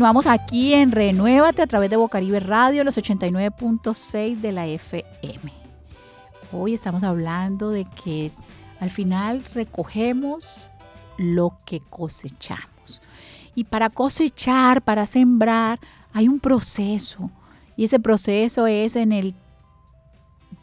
Continuamos 0.02 0.26
aquí 0.26 0.74
en 0.74 0.90
Renuévate 0.90 1.62
a 1.62 1.66
través 1.68 1.88
de 1.88 1.96
Bocaribe 1.96 2.40
Radio, 2.40 2.82
los 2.82 2.98
89.6 2.98 4.38
de 4.38 4.50
la 4.50 4.66
FM. 4.66 5.52
Hoy 6.50 6.74
estamos 6.74 7.04
hablando 7.04 7.70
de 7.70 7.84
que 7.84 8.32
al 8.80 8.90
final 8.90 9.44
recogemos 9.54 10.68
lo 11.18 11.56
que 11.64 11.78
cosechamos. 11.78 13.00
Y 13.54 13.62
para 13.62 13.90
cosechar, 13.90 14.82
para 14.82 15.06
sembrar, 15.06 15.78
hay 16.12 16.26
un 16.26 16.40
proceso. 16.40 17.30
Y 17.76 17.84
ese 17.84 18.00
proceso 18.00 18.66
es 18.66 18.96
en 18.96 19.12
el 19.12 19.36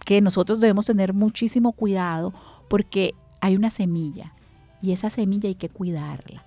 que 0.04 0.20
nosotros 0.20 0.60
debemos 0.60 0.86
tener 0.86 1.14
muchísimo 1.14 1.72
cuidado 1.72 2.34
porque 2.68 3.16
hay 3.40 3.56
una 3.56 3.72
semilla 3.72 4.34
y 4.82 4.92
esa 4.92 5.10
semilla 5.10 5.48
hay 5.48 5.56
que 5.56 5.70
cuidarla. 5.70 6.44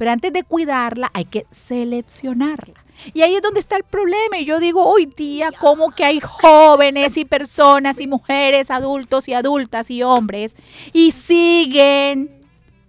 Pero 0.00 0.12
antes 0.12 0.32
de 0.32 0.44
cuidarla 0.44 1.10
hay 1.12 1.26
que 1.26 1.44
seleccionarla. 1.50 2.82
Y 3.12 3.20
ahí 3.20 3.34
es 3.34 3.42
donde 3.42 3.60
está 3.60 3.76
el 3.76 3.84
problema. 3.84 4.38
Y 4.38 4.46
yo 4.46 4.58
digo, 4.58 4.82
hoy 4.82 5.04
día, 5.04 5.50
como 5.52 5.90
que 5.90 6.06
hay 6.06 6.20
jóvenes 6.20 7.18
y 7.18 7.26
personas 7.26 8.00
y 8.00 8.06
mujeres, 8.06 8.70
adultos 8.70 9.28
y 9.28 9.34
adultas 9.34 9.90
y 9.90 10.02
hombres, 10.02 10.56
y 10.94 11.10
siguen 11.10 12.30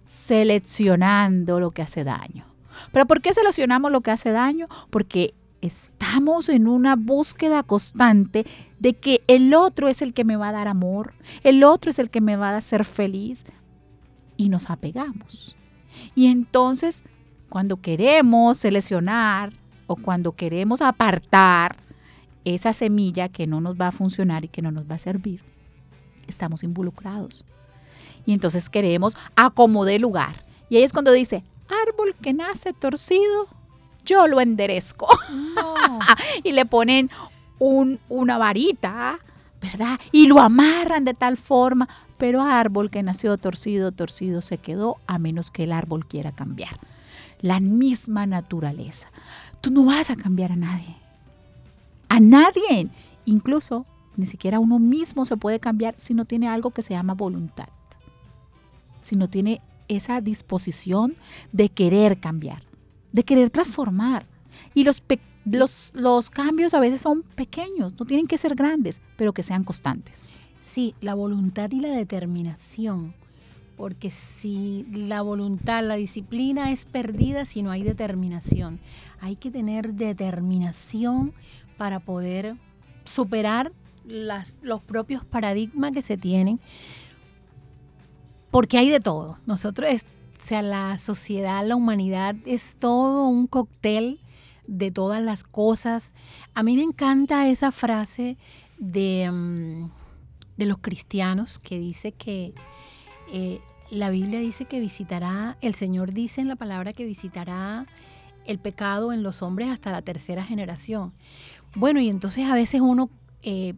seleccionando 0.06 1.60
lo 1.60 1.70
que 1.70 1.82
hace 1.82 2.02
daño. 2.02 2.46
¿Pero 2.92 3.04
por 3.04 3.20
qué 3.20 3.34
seleccionamos 3.34 3.92
lo 3.92 4.00
que 4.00 4.10
hace 4.10 4.30
daño? 4.30 4.68
Porque 4.88 5.34
estamos 5.60 6.48
en 6.48 6.66
una 6.66 6.96
búsqueda 6.96 7.62
constante 7.62 8.46
de 8.78 8.94
que 8.94 9.20
el 9.26 9.52
otro 9.52 9.88
es 9.88 10.00
el 10.00 10.14
que 10.14 10.24
me 10.24 10.36
va 10.36 10.48
a 10.48 10.52
dar 10.52 10.66
amor, 10.66 11.12
el 11.42 11.62
otro 11.62 11.90
es 11.90 11.98
el 11.98 12.08
que 12.08 12.22
me 12.22 12.36
va 12.36 12.52
a 12.52 12.56
hacer 12.56 12.86
feliz 12.86 13.44
y 14.38 14.48
nos 14.48 14.70
apegamos. 14.70 15.56
Y 16.14 16.26
entonces, 16.26 17.02
cuando 17.48 17.80
queremos 17.80 18.58
seleccionar 18.58 19.52
o 19.86 19.96
cuando 19.96 20.32
queremos 20.32 20.82
apartar 20.82 21.76
esa 22.44 22.72
semilla 22.72 23.28
que 23.28 23.46
no 23.46 23.60
nos 23.60 23.80
va 23.80 23.88
a 23.88 23.92
funcionar 23.92 24.44
y 24.44 24.48
que 24.48 24.62
no 24.62 24.70
nos 24.70 24.90
va 24.90 24.96
a 24.96 24.98
servir, 24.98 25.42
estamos 26.26 26.62
involucrados. 26.62 27.44
Y 28.26 28.32
entonces 28.32 28.68
queremos 28.68 29.16
acomodar 29.36 30.00
lugar. 30.00 30.44
Y 30.68 30.76
ahí 30.76 30.82
es 30.82 30.92
cuando 30.92 31.12
dice, 31.12 31.44
árbol 31.68 32.14
que 32.20 32.32
nace 32.32 32.72
torcido, 32.72 33.48
yo 34.04 34.26
lo 34.26 34.40
enderezco. 34.40 35.08
y 36.42 36.52
le 36.52 36.64
ponen 36.66 37.10
una 37.58 38.38
varita 38.38 39.18
¿verdad? 39.62 40.00
Y 40.10 40.26
lo 40.26 40.40
amarran 40.40 41.04
de 41.04 41.14
tal 41.14 41.36
forma, 41.36 41.88
pero 42.18 42.42
árbol 42.42 42.90
que 42.90 43.02
nació 43.02 43.38
torcido, 43.38 43.92
torcido 43.92 44.42
se 44.42 44.58
quedó, 44.58 44.96
a 45.06 45.18
menos 45.18 45.50
que 45.50 45.64
el 45.64 45.72
árbol 45.72 46.06
quiera 46.06 46.32
cambiar. 46.32 46.80
La 47.40 47.60
misma 47.60 48.26
naturaleza. 48.26 49.08
Tú 49.60 49.70
no 49.70 49.84
vas 49.84 50.10
a 50.10 50.16
cambiar 50.16 50.52
a 50.52 50.56
nadie. 50.56 50.96
A 52.08 52.20
nadie. 52.20 52.88
Incluso 53.24 53.86
ni 54.16 54.26
siquiera 54.26 54.58
uno 54.58 54.78
mismo 54.78 55.24
se 55.24 55.36
puede 55.36 55.60
cambiar 55.60 55.94
si 55.98 56.12
no 56.12 56.24
tiene 56.24 56.48
algo 56.48 56.70
que 56.70 56.82
se 56.82 56.94
llama 56.94 57.14
voluntad. 57.14 57.68
Si 59.02 59.16
no 59.16 59.28
tiene 59.28 59.60
esa 59.88 60.20
disposición 60.20 61.14
de 61.52 61.68
querer 61.68 62.18
cambiar, 62.18 62.62
de 63.12 63.24
querer 63.24 63.50
transformar. 63.50 64.26
Y 64.74 64.84
los, 64.84 65.02
los, 65.44 65.92
los 65.94 66.30
cambios 66.30 66.74
a 66.74 66.80
veces 66.80 67.00
son 67.00 67.22
pequeños, 67.22 67.98
no 67.98 68.06
tienen 68.06 68.26
que 68.26 68.38
ser 68.38 68.54
grandes, 68.54 69.00
pero 69.16 69.32
que 69.32 69.42
sean 69.42 69.64
constantes. 69.64 70.16
Sí, 70.60 70.94
la 71.00 71.14
voluntad 71.14 71.70
y 71.72 71.80
la 71.80 71.90
determinación. 71.90 73.14
Porque 73.76 74.10
si 74.10 74.86
la 74.92 75.22
voluntad, 75.22 75.82
la 75.82 75.96
disciplina 75.96 76.70
es 76.70 76.84
perdida 76.84 77.44
si 77.44 77.62
no 77.62 77.70
hay 77.72 77.82
determinación. 77.82 78.78
Hay 79.20 79.34
que 79.34 79.50
tener 79.50 79.94
determinación 79.94 81.32
para 81.76 81.98
poder 81.98 82.56
superar 83.04 83.72
las, 84.06 84.54
los 84.62 84.82
propios 84.82 85.24
paradigmas 85.24 85.92
que 85.92 86.02
se 86.02 86.16
tienen, 86.16 86.60
porque 88.50 88.78
hay 88.78 88.90
de 88.90 89.00
todo. 89.00 89.38
Nosotros, 89.46 89.88
o 89.90 90.44
sea, 90.44 90.62
la 90.62 90.98
sociedad, 90.98 91.66
la 91.66 91.74
humanidad 91.74 92.36
es 92.46 92.76
todo 92.78 93.26
un 93.26 93.46
cóctel 93.46 94.20
de 94.66 94.90
todas 94.90 95.22
las 95.22 95.44
cosas. 95.44 96.12
A 96.54 96.62
mí 96.62 96.76
me 96.76 96.82
encanta 96.82 97.48
esa 97.48 97.72
frase 97.72 98.36
de, 98.78 99.30
mm, 99.30 99.90
de 100.56 100.66
los 100.66 100.78
cristianos 100.78 101.58
que 101.58 101.78
dice 101.78 102.12
que 102.12 102.54
eh, 103.32 103.60
la 103.90 104.10
Biblia 104.10 104.40
dice 104.40 104.64
que 104.64 104.80
visitará, 104.80 105.56
el 105.60 105.74
Señor 105.74 106.12
dice 106.12 106.40
en 106.40 106.48
la 106.48 106.56
palabra 106.56 106.92
que 106.92 107.04
visitará 107.04 107.86
el 108.46 108.58
pecado 108.58 109.12
en 109.12 109.22
los 109.22 109.42
hombres 109.42 109.68
hasta 109.68 109.92
la 109.92 110.02
tercera 110.02 110.42
generación. 110.42 111.12
Bueno, 111.74 112.00
y 112.00 112.08
entonces 112.08 112.46
a 112.46 112.54
veces 112.54 112.80
uno 112.80 113.10
eh, 113.42 113.74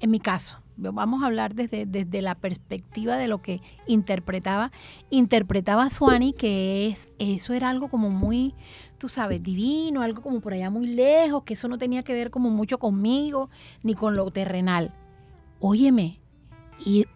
en 0.00 0.10
mi 0.10 0.20
caso, 0.20 0.58
vamos 0.76 1.22
a 1.22 1.26
hablar 1.26 1.54
desde, 1.54 1.86
desde, 1.86 2.22
la 2.22 2.34
perspectiva 2.34 3.16
de 3.16 3.28
lo 3.28 3.40
que 3.40 3.60
interpretaba, 3.86 4.72
interpretaba 5.10 5.88
Suani, 5.88 6.32
que 6.32 6.88
es, 6.88 7.08
eso 7.18 7.52
era 7.52 7.70
algo 7.70 7.88
como 7.88 8.10
muy, 8.10 8.54
tú 8.98 9.08
sabes, 9.08 9.42
divino, 9.42 10.02
algo 10.02 10.22
como 10.22 10.40
por 10.40 10.52
allá 10.52 10.70
muy 10.70 10.86
lejos, 10.86 11.44
que 11.44 11.54
eso 11.54 11.68
no 11.68 11.78
tenía 11.78 12.02
que 12.02 12.14
ver 12.14 12.30
como 12.30 12.50
mucho 12.50 12.78
conmigo, 12.78 13.50
ni 13.82 13.94
con 13.94 14.16
lo 14.16 14.30
terrenal. 14.30 14.92
Óyeme, 15.60 16.20
y 16.84 17.06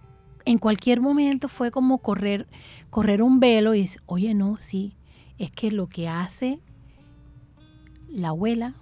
en 0.45 0.59
cualquier 0.59 1.01
momento 1.01 1.49
fue 1.49 1.71
como 1.71 1.99
correr, 1.99 2.47
correr 2.91 3.23
un 3.23 3.41
velo 3.41 3.75
y 3.75 3.83
dice, 3.83 3.99
oye, 4.07 4.35
no, 4.35 4.57
sí, 4.57 4.97
es 5.37 5.51
que 5.51 5.71
lo 5.71 5.89
que 5.89 6.09
hace 6.09 6.61
la 8.09 8.29
abuela, 8.29 8.75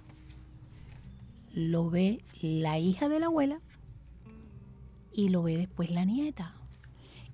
lo 1.53 1.89
ve 1.89 2.23
la 2.41 2.77
hija 2.77 3.09
de 3.09 3.19
la 3.19 3.25
abuela 3.25 3.59
y 5.17 5.29
lo 5.29 5.41
ve 5.41 5.57
después 5.57 5.89
la 5.89 6.05
nieta. 6.05 6.53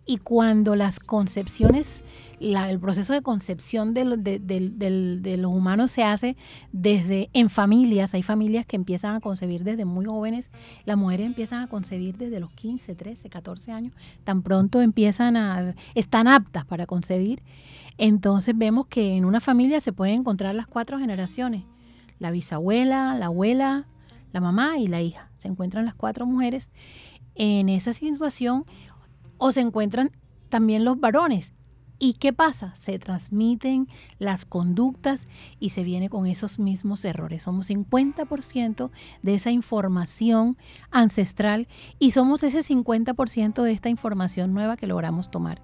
Y 0.06 0.18
cuando 0.18 0.75
las 0.75 1.00
concepciones, 1.00 2.04
el 2.40 2.80
proceso 2.80 3.13
de 3.13 3.22
concepción 3.22 3.94
de, 3.94 4.06
de, 4.18 5.38
los 5.38 5.54
humanos 5.54 5.92
se 5.92 6.04
hace 6.04 6.36
desde 6.72 7.30
en 7.34 7.50
familias, 7.50 8.13
hay 8.13 8.24
familias 8.24 8.66
que 8.66 8.78
empiezan 8.78 9.16
a 9.16 9.20
concebir 9.20 9.63
desde 9.66 9.86
muy 9.86 10.06
jóvenes, 10.06 10.50
las 10.86 10.98
mujeres 10.98 11.25
empiezan 11.25 11.62
a 11.62 11.68
concebir 11.68 12.18
desde 12.18 12.40
los 12.40 12.52
15, 12.52 12.96
13, 12.96 13.30
14 13.30 13.72
años, 13.72 13.94
tan 14.24 14.44
pronto 14.44 14.82
empiezan 14.82 15.36
a, 15.38 15.75
están 15.94 16.28
aptas 16.28 16.66
para 16.66 16.86
concebir. 16.86 17.42
Entonces 17.98 18.58
vemos 18.58 18.88
que 18.88 19.16
en 19.16 19.25
una 19.25 19.42
familia 19.42 19.80
se 19.82 19.94
pueden 19.94 20.22
encontrar 20.22 20.56
las 20.56 20.68
cuatro 20.68 21.00
generaciones, 21.00 21.63
la 22.20 22.32
bisabuela, 22.32 23.16
la 23.18 23.25
abuela, 23.25 23.88
la 24.32 24.42
mamá 24.42 24.78
y 24.80 24.88
la 24.88 25.02
hija. 25.02 25.30
Se 25.36 25.48
encuentran 25.48 25.86
las 25.86 25.96
cuatro 25.96 26.25
mujeres 26.25 26.72
en 27.36 27.70
esa 27.70 27.94
situación 27.94 28.66
o 29.38 29.52
se 29.52 29.62
encuentran 29.62 30.12
también 30.50 30.84
los 30.84 31.00
varones. 31.00 31.52
¿Y 32.00 32.16
qué 32.16 32.34
pasa? 32.34 32.75
Se 32.75 33.00
transmiten 33.00 33.88
las 34.20 34.44
conductas 34.44 35.28
y 35.60 35.70
se 35.70 35.84
viene 35.84 36.10
con 36.10 36.25
esos 36.25 36.60
mismos 36.60 37.06
errores. 37.06 37.44
Somos 37.44 37.70
50% 37.70 38.91
de 39.22 39.36
esa 39.36 39.52
información 39.52 40.58
ancestral 40.91 41.67
y 42.00 42.12
somos 42.12 42.43
ese 42.43 42.60
50% 42.60 43.62
de 43.62 43.72
esta 43.72 43.89
información 43.89 44.54
nueva 44.54 44.76
que 44.76 44.88
logramos 44.88 45.32
tomar. 45.32 45.62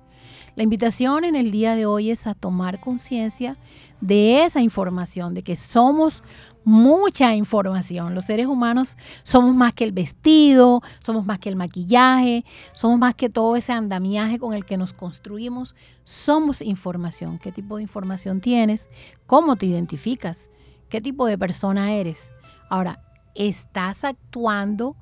La 0.55 0.63
invitación 0.63 1.23
en 1.23 1.35
el 1.35 1.51
día 1.51 1.75
de 1.75 1.85
hoy 1.85 2.09
es 2.09 2.27
a 2.27 2.33
tomar 2.33 2.79
conciencia 2.79 3.57
de 4.01 4.43
esa 4.43 4.61
información, 4.61 5.33
de 5.33 5.41
que 5.41 5.55
somos 5.55 6.23
mucha 6.63 7.35
información. 7.35 8.15
Los 8.15 8.25
seres 8.25 8.47
humanos 8.47 8.97
somos 9.23 9.55
más 9.55 9.73
que 9.73 9.83
el 9.83 9.91
vestido, 9.91 10.81
somos 11.03 11.25
más 11.25 11.39
que 11.39 11.49
el 11.49 11.55
maquillaje, 11.55 12.45
somos 12.73 12.99
más 12.99 13.15
que 13.15 13.29
todo 13.29 13.55
ese 13.55 13.71
andamiaje 13.71 14.39
con 14.39 14.53
el 14.53 14.65
que 14.65 14.77
nos 14.77 14.93
construimos. 14.93 15.75
Somos 16.03 16.61
información. 16.61 17.37
¿Qué 17.37 17.51
tipo 17.51 17.77
de 17.77 17.83
información 17.83 18.41
tienes? 18.41 18.89
¿Cómo 19.25 19.55
te 19.55 19.65
identificas? 19.65 20.49
¿Qué 20.89 21.01
tipo 21.01 21.25
de 21.25 21.37
persona 21.37 21.93
eres? 21.93 22.31
Ahora, 22.69 23.01
¿estás 23.35 24.03
actuando 24.03 24.95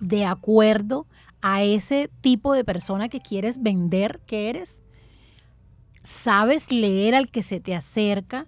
de 0.00 0.24
acuerdo 0.24 1.06
a 1.42 1.62
ese 1.62 2.10
tipo 2.20 2.54
de 2.54 2.64
persona 2.64 3.08
que 3.08 3.20
quieres 3.20 3.62
vender 3.62 4.20
que 4.26 4.50
eres? 4.50 4.82
¿Sabes 6.02 6.70
leer 6.70 7.14
al 7.14 7.30
que 7.30 7.42
se 7.42 7.60
te 7.60 7.74
acerca? 7.74 8.46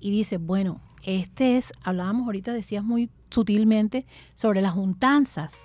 Y 0.00 0.10
dices, 0.10 0.40
bueno, 0.40 0.80
este 1.02 1.56
es, 1.56 1.72
hablábamos 1.82 2.26
ahorita, 2.26 2.52
decías 2.52 2.84
muy 2.84 3.10
sutilmente 3.30 4.06
sobre 4.34 4.62
las 4.62 4.72
juntanzas. 4.72 5.58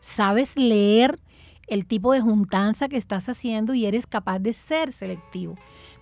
Sabes 0.00 0.56
leer 0.56 1.18
el 1.66 1.86
tipo 1.86 2.12
de 2.12 2.20
juntanza 2.20 2.88
que 2.88 2.96
estás 2.96 3.28
haciendo 3.28 3.74
y 3.74 3.86
eres 3.86 4.06
capaz 4.06 4.38
de 4.38 4.52
ser 4.52 4.92
selectivo. 4.92 5.56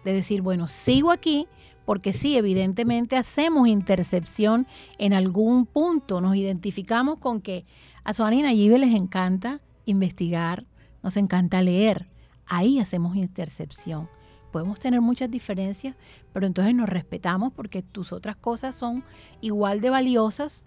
De 0.05 0.13
decir, 0.13 0.43
bueno, 0.43 0.67
sigo 0.69 1.13
aquí 1.13 1.47
porque 1.85 2.13
sí, 2.13 2.37
evidentemente 2.37 3.17
hacemos 3.17 3.69
intercepción 3.69 4.67
en 4.99 5.13
algún 5.13 5.67
punto. 5.67 6.21
Nos 6.21 6.37
identificamos 6.37 7.19
con 7.19 7.41
que 7.41 7.65
a 8.05 8.13
Suani 8.13 8.41
y 8.41 8.43
Nayibe 8.43 8.79
les 8.79 8.95
encanta 8.95 9.61
investigar, 9.85 10.65
nos 11.03 11.17
encanta 11.17 11.63
leer. 11.63 12.09
Ahí 12.47 12.79
hacemos 12.81 13.17
intercepción 13.17 14.09
podemos 14.53 14.79
tener 14.79 15.01
muchas 15.01 15.31
diferencias, 15.31 15.97
pero 16.33 16.47
entonces 16.47 16.75
nos 16.75 16.89
respetamos 16.89 17.53
porque 17.53 17.83
tus 17.83 18.13
otras 18.13 18.37
cosas 18.37 18.77
son 18.77 19.03
igual 19.41 19.81
de 19.81 19.91
valiosas, 19.91 20.67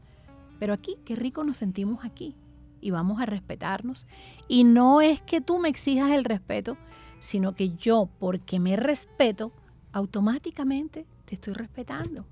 pero 0.60 0.74
aquí, 0.74 0.98
qué 1.06 1.16
rico 1.16 1.44
nos 1.44 1.58
sentimos 1.58 2.04
aquí 2.04 2.36
y 2.82 2.92
vamos 2.92 3.22
a 3.22 3.26
respetarnos. 3.26 4.08
Y 4.48 4.64
no 4.64 5.02
es 5.02 5.22
que 5.22 5.40
tú 5.40 5.60
me 5.60 5.70
exijas 5.70 6.12
el 6.12 6.26
respeto, 6.26 6.78
sino 7.20 7.56
que 7.56 7.76
yo, 7.76 8.10
porque 8.20 8.60
me 8.60 8.76
respeto, 8.76 9.54
automáticamente 9.94 11.06
te 11.26 11.36
estoy 11.36 11.54
respetando. 11.54 12.26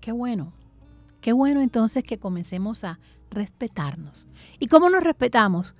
Qué 0.00 0.12
bueno. 0.12 0.52
Qué 1.20 1.32
bueno 1.32 1.62
entonces 1.62 2.04
que 2.04 2.18
comencemos 2.18 2.84
a 2.84 2.98
respetarnos. 3.30 4.26
¿Y 4.58 4.66
cómo 4.66 4.90
nos 4.90 5.02
respetamos? 5.02 5.74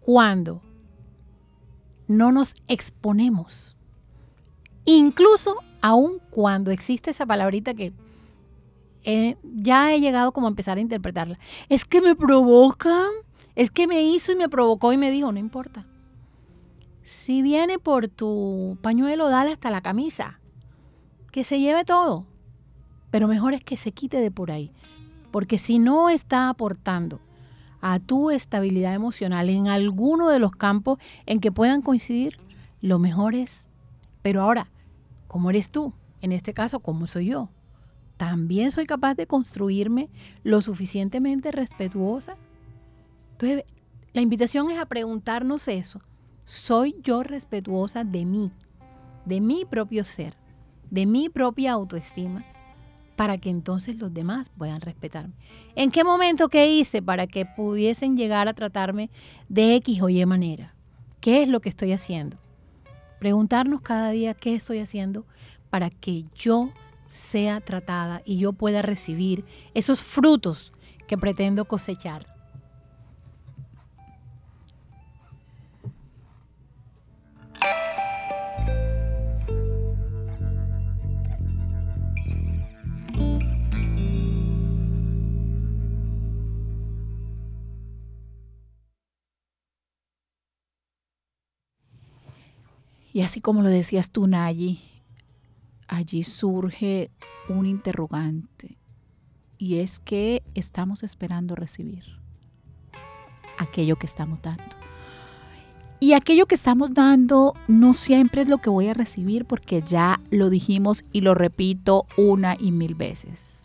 Cuando 0.00 0.62
no 2.08 2.32
nos 2.32 2.54
exponemos 2.68 3.75
Incluso 4.86 5.56
aun 5.82 6.20
cuando 6.30 6.70
existe 6.70 7.10
esa 7.10 7.26
palabrita 7.26 7.74
que 7.74 7.92
eh, 9.04 9.36
ya 9.42 9.92
he 9.92 10.00
llegado 10.00 10.32
como 10.32 10.46
a 10.46 10.50
empezar 10.50 10.78
a 10.78 10.80
interpretarla. 10.80 11.38
Es 11.68 11.84
que 11.84 12.00
me 12.00 12.16
provoca, 12.16 13.04
es 13.54 13.70
que 13.70 13.86
me 13.86 14.02
hizo 14.02 14.32
y 14.32 14.36
me 14.36 14.48
provocó 14.48 14.92
y 14.92 14.96
me 14.96 15.10
dijo, 15.10 15.30
no 15.30 15.38
importa. 15.38 15.86
Si 17.04 17.40
viene 17.40 17.78
por 17.78 18.08
tu 18.08 18.78
pañuelo, 18.82 19.28
dale 19.28 19.52
hasta 19.52 19.70
la 19.70 19.80
camisa. 19.80 20.40
Que 21.30 21.44
se 21.44 21.60
lleve 21.60 21.84
todo. 21.84 22.26
Pero 23.12 23.28
mejor 23.28 23.54
es 23.54 23.62
que 23.62 23.76
se 23.76 23.92
quite 23.92 24.18
de 24.18 24.32
por 24.32 24.50
ahí. 24.50 24.72
Porque 25.30 25.56
si 25.58 25.78
no 25.78 26.10
está 26.10 26.48
aportando 26.48 27.20
a 27.80 28.00
tu 28.00 28.32
estabilidad 28.32 28.94
emocional 28.94 29.48
en 29.50 29.68
alguno 29.68 30.30
de 30.30 30.40
los 30.40 30.50
campos 30.50 30.98
en 31.26 31.38
que 31.38 31.52
puedan 31.52 31.80
coincidir, 31.80 32.40
lo 32.80 32.98
mejor 32.98 33.36
es. 33.36 33.68
Pero 34.22 34.42
ahora, 34.42 34.68
¿Cómo 35.28 35.50
eres 35.50 35.70
tú? 35.70 35.92
En 36.20 36.32
este 36.32 36.54
caso, 36.54 36.80
¿cómo 36.80 37.06
soy 37.06 37.26
yo? 37.26 37.50
¿También 38.16 38.70
soy 38.70 38.86
capaz 38.86 39.14
de 39.14 39.26
construirme 39.26 40.08
lo 40.42 40.62
suficientemente 40.62 41.52
respetuosa? 41.52 42.36
Entonces, 43.32 43.64
la 44.12 44.22
invitación 44.22 44.70
es 44.70 44.78
a 44.78 44.86
preguntarnos 44.86 45.68
eso. 45.68 46.00
¿Soy 46.44 46.96
yo 47.02 47.22
respetuosa 47.22 48.04
de 48.04 48.24
mí, 48.24 48.52
de 49.24 49.40
mi 49.40 49.64
propio 49.64 50.04
ser, 50.04 50.34
de 50.90 51.04
mi 51.04 51.28
propia 51.28 51.72
autoestima? 51.72 52.44
para 53.16 53.38
que 53.38 53.48
entonces 53.48 53.96
los 53.96 54.12
demás 54.12 54.50
puedan 54.50 54.80
respetarme. 54.80 55.32
¿En 55.74 55.90
qué 55.90 56.04
momento 56.04 56.48
qué 56.48 56.70
hice 56.70 57.02
para 57.02 57.26
que 57.26 57.46
pudiesen 57.46 58.16
llegar 58.16 58.46
a 58.46 58.54
tratarme 58.54 59.10
de 59.48 59.74
X 59.76 60.02
o 60.02 60.08
Y 60.08 60.24
manera? 60.26 60.74
¿Qué 61.20 61.42
es 61.42 61.48
lo 61.48 61.60
que 61.60 61.70
estoy 61.70 61.92
haciendo? 61.92 62.36
Preguntarnos 63.18 63.80
cada 63.80 64.10
día 64.10 64.34
qué 64.34 64.54
estoy 64.54 64.78
haciendo 64.78 65.24
para 65.70 65.90
que 65.90 66.24
yo 66.34 66.70
sea 67.06 67.60
tratada 67.60 68.22
y 68.24 68.38
yo 68.38 68.52
pueda 68.52 68.82
recibir 68.82 69.44
esos 69.74 70.02
frutos 70.02 70.72
que 71.06 71.16
pretendo 71.16 71.64
cosechar. 71.64 72.35
Y 93.16 93.22
así 93.22 93.40
como 93.40 93.62
lo 93.62 93.70
decías 93.70 94.10
tú, 94.10 94.26
Nayi, 94.26 94.78
allí 95.88 96.22
surge 96.22 97.10
un 97.48 97.64
interrogante 97.64 98.76
y 99.56 99.76
es 99.78 100.00
que 100.00 100.42
estamos 100.54 101.02
esperando 101.02 101.54
recibir 101.54 102.04
aquello 103.56 103.96
que 103.96 104.04
estamos 104.04 104.42
dando. 104.42 104.64
Y 105.98 106.12
aquello 106.12 106.44
que 106.44 106.56
estamos 106.56 106.92
dando 106.92 107.54
no 107.68 107.94
siempre 107.94 108.42
es 108.42 108.48
lo 108.48 108.58
que 108.58 108.68
voy 108.68 108.88
a 108.88 108.92
recibir 108.92 109.46
porque 109.46 109.80
ya 109.80 110.20
lo 110.30 110.50
dijimos 110.50 111.02
y 111.10 111.22
lo 111.22 111.34
repito 111.34 112.04
una 112.18 112.54
y 112.60 112.70
mil 112.70 112.96
veces. 112.96 113.62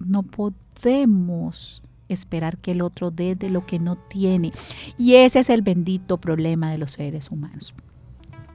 No 0.00 0.22
podemos 0.22 1.80
esperar 2.10 2.58
que 2.58 2.72
el 2.72 2.82
otro 2.82 3.10
dé 3.10 3.36
de 3.36 3.48
lo 3.48 3.64
que 3.64 3.78
no 3.78 3.96
tiene. 3.96 4.52
Y 4.98 5.14
ese 5.14 5.40
es 5.40 5.48
el 5.48 5.62
bendito 5.62 6.18
problema 6.18 6.70
de 6.70 6.76
los 6.76 6.90
seres 6.90 7.30
humanos 7.30 7.74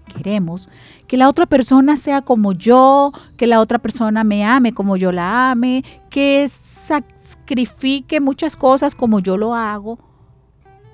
queremos 0.07 0.69
que 1.07 1.17
la 1.17 1.29
otra 1.29 1.45
persona 1.45 1.97
sea 1.97 2.21
como 2.21 2.53
yo, 2.53 3.11
que 3.37 3.47
la 3.47 3.59
otra 3.59 3.79
persona 3.79 4.23
me 4.23 4.45
ame 4.45 4.73
como 4.73 4.97
yo 4.97 5.11
la 5.11 5.51
ame, 5.51 5.83
que 6.09 6.49
sacrifique 6.49 8.19
muchas 8.19 8.55
cosas 8.55 8.95
como 8.95 9.19
yo 9.19 9.37
lo 9.37 9.53
hago. 9.53 9.99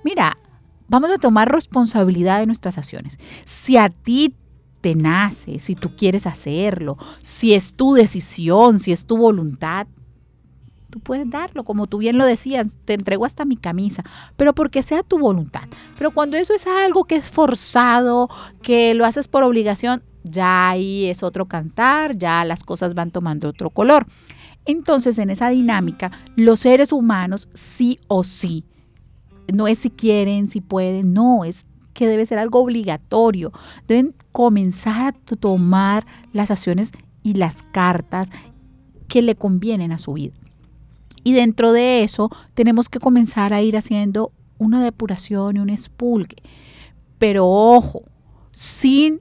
Mira, 0.04 0.38
vamos 0.88 1.12
a 1.12 1.18
tomar 1.18 1.52
responsabilidad 1.52 2.40
de 2.40 2.46
nuestras 2.46 2.78
acciones. 2.78 3.18
Si 3.46 3.78
a 3.78 3.90
ti 3.90 4.36
te 4.82 4.96
nace, 4.96 5.60
si 5.60 5.76
tú 5.76 5.96
quieres 5.96 6.28
hacerlo, 6.28 6.98
si 7.22 7.54
es 7.54 7.76
tu 7.76 7.94
decisión, 7.94 8.80
si 8.80 8.92
es 8.92 9.06
tu 9.06 9.18
voluntad, 9.18 9.88
tú 10.94 11.00
puedes 11.00 11.28
darlo, 11.28 11.64
como 11.64 11.88
tú 11.88 11.98
bien 11.98 12.20
lo 12.20 12.26
decías, 12.26 12.68
te 12.86 12.94
entrego 12.94 13.26
hasta 13.26 13.46
mi 13.46 13.58
camisa, 13.58 14.04
pero 14.38 14.54
porque 14.54 14.84
sea 14.84 15.02
tu 15.02 15.18
voluntad. 15.18 15.64
Pero 15.98 16.12
cuando 16.12 16.38
eso 16.38 16.54
es 16.54 16.68
algo 16.68 17.06
que 17.06 17.16
es 17.16 17.32
forzado, 17.32 18.30
que 18.62 18.94
lo 18.94 19.06
haces 19.06 19.28
por 19.28 19.42
obligación, 19.42 20.04
ya 20.24 20.70
ahí 20.70 21.08
es 21.08 21.24
otro 21.24 21.48
cantar, 21.48 22.16
ya 22.16 22.46
las 22.46 22.64
cosas 22.64 22.94
van 22.94 23.10
tomando 23.10 23.50
otro 23.50 23.72
color. 23.72 24.06
Entonces, 24.66 25.18
en 25.18 25.32
esa 25.32 25.50
dinámica, 25.50 26.12
los 26.36 26.60
seres 26.60 26.94
humanos 26.94 27.50
sí 27.56 27.98
o 28.08 28.24
sí, 28.24 28.64
no 29.52 29.68
es 29.68 29.80
si 29.80 29.90
quieren, 29.90 30.52
si 30.52 30.62
pueden, 30.62 31.14
no, 31.14 31.44
es 31.44 31.66
que 31.94 32.08
debe 32.08 32.28
ser 32.28 32.38
algo 32.38 32.60
obligatorio. 32.60 33.52
Deben 33.88 34.14
comenzar 34.32 35.16
a 35.16 35.36
tomar 35.36 36.06
las 36.34 36.52
acciones 36.52 36.92
y 37.24 37.34
las 37.34 37.64
cartas 37.64 38.30
que 39.08 39.24
le 39.24 39.36
convienen 39.36 39.92
a 39.92 39.98
su 39.98 40.14
vida. 40.14 40.34
Y 41.24 41.34
dentro 41.34 41.72
de 41.72 42.04
eso 42.04 42.30
tenemos 42.54 42.90
que 42.90 43.00
comenzar 43.00 43.54
a 43.54 43.62
ir 43.62 43.78
haciendo 43.78 44.32
una 44.58 44.84
depuración 44.84 45.58
y 45.58 45.60
un 45.60 45.70
expulgue. 45.70 46.38
Pero 47.18 47.48
ojo, 47.48 48.04
sin 48.52 49.20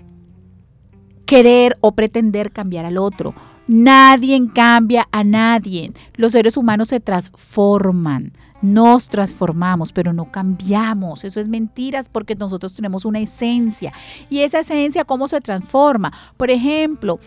querer 1.27 1.79
o 1.81 1.93
pretender 1.93 2.53
cambiar 2.53 2.85
al 2.85 2.99
otro. 2.99 3.35
Nadie 3.67 4.49
cambia 4.53 5.09
a 5.12 5.25
nadie. 5.25 5.93
Los 6.15 6.33
seres 6.33 6.57
humanos 6.57 6.88
se 6.88 7.01
transforman. 7.01 8.33
Nos 8.61 9.09
transformamos, 9.09 9.93
pero 9.93 10.12
no 10.12 10.31
cambiamos. 10.31 11.25
Eso 11.25 11.41
es 11.41 11.49
mentiras 11.49 12.09
porque 12.11 12.35
nosotros 12.35 12.75
tenemos 12.75 13.05
una 13.05 13.19
esencia. 13.19 13.93
¿Y 14.31 14.41
esa 14.41 14.61
esencia 14.61 15.05
cómo 15.05 15.27
se 15.27 15.41
transforma? 15.41 16.12
Por 16.37 16.51
ejemplo, 16.51 17.19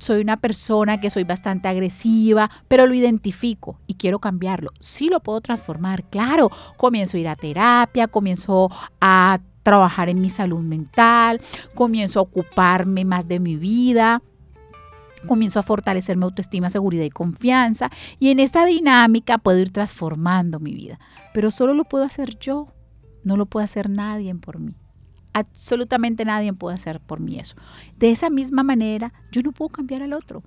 soy 0.00 0.20
una 0.20 0.36
persona 0.38 1.00
que 1.00 1.10
soy 1.10 1.24
bastante 1.24 1.68
agresiva, 1.68 2.50
pero 2.68 2.86
lo 2.86 2.94
identifico 2.94 3.78
y 3.86 3.94
quiero 3.94 4.18
cambiarlo. 4.18 4.70
Sí 4.78 5.08
lo 5.08 5.20
puedo 5.20 5.40
transformar, 5.40 6.04
claro. 6.04 6.50
Comienzo 6.76 7.16
a 7.16 7.20
ir 7.20 7.28
a 7.28 7.36
terapia, 7.36 8.08
comienzo 8.08 8.70
a 9.00 9.40
trabajar 9.62 10.08
en 10.08 10.20
mi 10.20 10.30
salud 10.30 10.60
mental, 10.60 11.40
comienzo 11.74 12.20
a 12.20 12.22
ocuparme 12.22 13.04
más 13.04 13.26
de 13.26 13.40
mi 13.40 13.56
vida, 13.56 14.22
comienzo 15.26 15.58
a 15.58 15.64
fortalecer 15.64 16.16
mi 16.16 16.24
autoestima, 16.24 16.70
seguridad 16.70 17.04
y 17.04 17.10
confianza. 17.10 17.90
Y 18.18 18.30
en 18.30 18.40
esta 18.40 18.64
dinámica 18.64 19.38
puedo 19.38 19.58
ir 19.58 19.72
transformando 19.72 20.60
mi 20.60 20.72
vida. 20.72 21.00
Pero 21.34 21.50
solo 21.50 21.74
lo 21.74 21.84
puedo 21.84 22.04
hacer 22.04 22.38
yo, 22.38 22.68
no 23.24 23.36
lo 23.36 23.46
puede 23.46 23.64
hacer 23.64 23.90
nadie 23.90 24.34
por 24.36 24.60
mí 24.60 24.74
absolutamente 25.36 26.24
nadie 26.24 26.52
puede 26.54 26.76
hacer 26.76 26.98
por 26.98 27.20
mí 27.20 27.38
eso. 27.38 27.56
De 27.98 28.10
esa 28.10 28.30
misma 28.30 28.62
manera, 28.62 29.12
yo 29.30 29.42
no 29.42 29.52
puedo 29.52 29.68
cambiar 29.68 30.02
al 30.02 30.14
otro. 30.14 30.42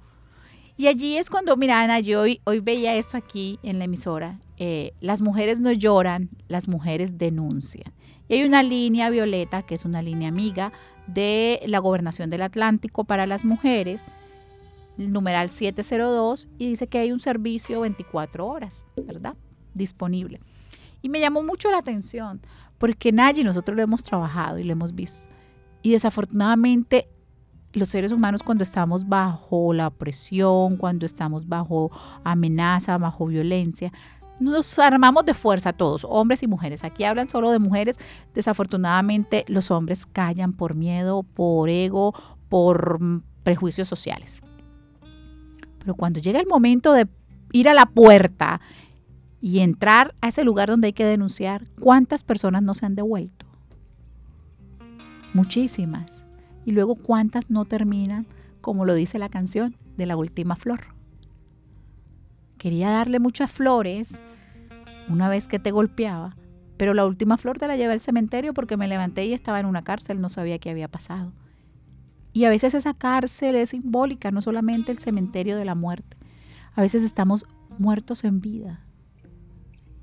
Y 0.78 0.88
allí 0.88 1.18
es 1.18 1.30
cuando, 1.30 1.56
mira, 1.58 1.82
Ana, 1.82 2.00
yo 2.00 2.22
hoy, 2.22 2.42
hoy 2.46 2.60
veía 2.60 2.96
esto 2.96 3.16
aquí 3.16 3.60
en 3.62 3.78
la 3.78 3.86
emisora. 3.86 4.40
Eh, 4.58 4.94
las 5.00 5.22
mujeres 5.22 5.60
no 5.60 5.72
lloran, 5.72 6.30
las 6.48 6.68
mujeres 6.68 7.20
denuncian. 7.20 7.94
Y 8.28 8.36
hay 8.36 8.44
una 8.44 8.64
línea 8.64 9.12
violeta, 9.12 9.62
que 9.62 9.76
es 9.76 9.86
una 9.86 10.02
línea 10.02 10.30
amiga 10.30 10.72
de 11.06 11.62
la 11.68 11.78
gobernación 11.78 12.32
del 12.32 12.42
Atlántico 12.42 13.04
para 13.04 13.28
las 13.28 13.46
mujeres, 13.46 14.02
el 14.98 15.12
numeral 15.12 15.52
702, 15.52 16.48
y 16.58 16.70
dice 16.70 16.88
que 16.88 16.98
hay 16.98 17.12
un 17.12 17.20
servicio 17.20 17.82
24 17.82 18.48
horas, 18.48 18.86
¿verdad? 18.96 19.36
Disponible. 19.76 20.40
Y 21.04 21.10
me 21.10 21.20
llamó 21.20 21.44
mucho 21.44 21.70
la 21.70 21.78
atención, 21.78 22.42
porque 22.80 23.12
nadie 23.12 23.44
nosotros 23.44 23.76
lo 23.76 23.84
hemos 23.84 24.02
trabajado 24.04 24.58
y 24.58 24.64
lo 24.64 24.72
hemos 24.72 24.96
visto. 24.96 25.28
Y 25.84 25.92
desafortunadamente 25.92 27.08
los 27.74 27.90
seres 27.90 28.12
humanos 28.12 28.42
cuando 28.42 28.64
estamos 28.64 29.08
bajo 29.08 29.74
la 29.74 29.92
presión, 29.92 30.78
cuando 30.78 31.06
estamos 31.06 31.48
bajo 31.48 31.92
amenaza, 32.24 32.98
bajo 32.98 33.28
violencia, 33.28 33.92
nos 34.40 34.80
armamos 34.80 35.26
de 35.26 35.34
fuerza 35.34 35.74
todos, 35.74 36.06
hombres 36.10 36.42
y 36.44 36.48
mujeres. 36.48 36.84
Aquí 36.84 37.04
hablan 37.04 37.30
solo 37.30 37.52
de 37.52 37.60
mujeres. 37.60 37.98
Desafortunadamente 38.34 39.44
los 39.48 39.70
hombres 39.70 40.06
callan 40.06 40.54
por 40.54 40.76
miedo, 40.76 41.24
por 41.24 41.70
ego, 41.70 42.14
por 42.48 43.00
prejuicios 43.44 43.88
sociales. 43.88 44.42
Pero 45.80 45.96
cuando 45.96 46.20
llega 46.20 46.40
el 46.40 46.48
momento 46.48 46.94
de 46.94 47.08
ir 47.52 47.68
a 47.68 47.74
la 47.74 47.86
puerta 47.86 48.62
y 49.42 49.60
entrar 49.60 50.16
a 50.22 50.30
ese 50.30 50.44
lugar 50.44 50.70
donde 50.70 50.88
hay 50.88 50.94
que 50.94 51.06
denunciar, 51.06 51.66
¿cuántas 51.80 52.24
personas 52.24 52.62
no 52.62 52.74
se 52.74 52.86
han 52.86 52.96
devuelto? 52.96 53.46
Muchísimas. 55.34 56.24
Y 56.66 56.72
luego 56.72 56.96
cuántas 56.96 57.50
no 57.50 57.66
terminan, 57.66 58.28
como 58.62 58.86
lo 58.86 58.94
dice 58.94 59.18
la 59.20 59.30
canción, 59.30 59.76
de 59.98 60.06
la 60.06 60.18
última 60.18 60.56
flor. 60.56 60.80
Quería 62.58 62.90
darle 62.90 63.20
muchas 63.20 63.50
flores 63.50 64.20
una 65.08 65.30
vez 65.30 65.48
que 65.48 65.60
te 65.60 65.72
golpeaba, 65.72 66.36
pero 66.78 66.94
la 66.94 67.06
última 67.06 67.38
flor 67.38 67.58
te 67.58 67.68
la 67.68 67.78
llevé 67.78 67.94
al 67.94 68.02
cementerio 68.02 68.54
porque 68.54 68.78
me 68.78 68.88
levanté 68.88 69.26
y 69.26 69.34
estaba 69.34 69.60
en 69.60 69.66
una 69.66 69.84
cárcel, 69.84 70.22
no 70.22 70.30
sabía 70.30 70.60
qué 70.60 70.70
había 70.70 70.90
pasado. 70.90 71.32
Y 72.34 72.44
a 72.44 72.50
veces 72.50 72.74
esa 72.74 72.94
cárcel 72.94 73.56
es 73.56 73.70
simbólica, 73.70 74.32
no 74.32 74.42
solamente 74.42 74.92
el 74.92 75.00
cementerio 75.00 75.58
de 75.58 75.66
la 75.66 75.76
muerte. 75.76 76.18
A 76.76 76.82
veces 76.82 77.04
estamos 77.04 77.46
muertos 77.78 78.24
en 78.24 78.42
vida 78.42 78.86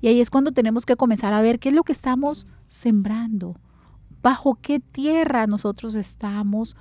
y 0.01 0.07
ahí 0.07 0.21
es 0.21 0.29
cuando 0.29 0.51
tenemos 0.51 0.85
que 0.85 0.95
comenzar 0.95 1.33
a 1.33 1.41
ver 1.41 1.59
qué 1.59 1.69
es 1.69 1.75
lo 1.75 1.83
que 1.83 1.91
estamos 1.91 2.47
sembrando, 2.67 3.55
bajo 4.21 4.55
qué 4.55 4.79
tierra 4.79 5.47
nosotros 5.47 5.95
estamos 5.95 6.75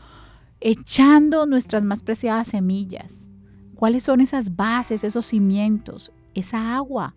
echando 0.60 1.46
nuestras 1.46 1.84
más 1.84 2.02
preciadas 2.02 2.48
semillas, 2.48 3.26
cuáles 3.74 4.04
son 4.04 4.20
esas 4.20 4.56
bases, 4.56 5.04
esos 5.04 5.26
cimientos, 5.26 6.12
esa 6.34 6.76
agua 6.76 7.14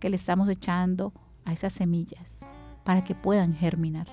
que 0.00 0.10
le 0.10 0.16
estamos 0.16 0.48
echando 0.48 1.12
a 1.44 1.52
esas 1.52 1.72
semillas 1.72 2.38
para 2.84 3.04
que 3.04 3.14
puedan 3.14 3.54
germinar. 3.54 4.06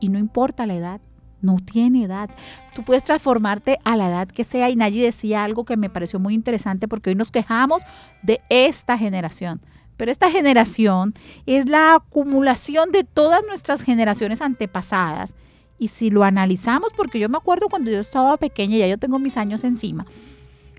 Y 0.00 0.08
no 0.08 0.18
importa 0.18 0.66
la 0.66 0.74
edad, 0.74 1.00
no 1.42 1.56
tiene 1.56 2.04
edad. 2.04 2.30
Tú 2.74 2.84
puedes 2.84 3.04
transformarte 3.04 3.78
a 3.84 3.96
la 3.96 4.08
edad 4.08 4.28
que 4.28 4.44
sea. 4.44 4.70
Y 4.70 4.76
Nayi 4.76 5.00
decía 5.00 5.44
algo 5.44 5.64
que 5.64 5.76
me 5.76 5.90
pareció 5.90 6.18
muy 6.18 6.34
interesante 6.34 6.88
porque 6.88 7.10
hoy 7.10 7.16
nos 7.16 7.30
quejamos 7.30 7.82
de 8.22 8.40
esta 8.48 8.96
generación. 8.96 9.60
Pero 9.96 10.10
esta 10.10 10.30
generación 10.30 11.14
es 11.46 11.66
la 11.66 11.94
acumulación 11.94 12.92
de 12.92 13.04
todas 13.04 13.42
nuestras 13.46 13.82
generaciones 13.82 14.40
antepasadas. 14.40 15.34
Y 15.78 15.88
si 15.88 16.10
lo 16.10 16.24
analizamos, 16.24 16.92
porque 16.96 17.18
yo 17.18 17.28
me 17.28 17.36
acuerdo 17.36 17.68
cuando 17.68 17.90
yo 17.90 17.98
estaba 17.98 18.36
pequeña, 18.36 18.78
ya 18.78 18.86
yo 18.86 18.98
tengo 18.98 19.18
mis 19.18 19.36
años 19.36 19.64
encima, 19.64 20.06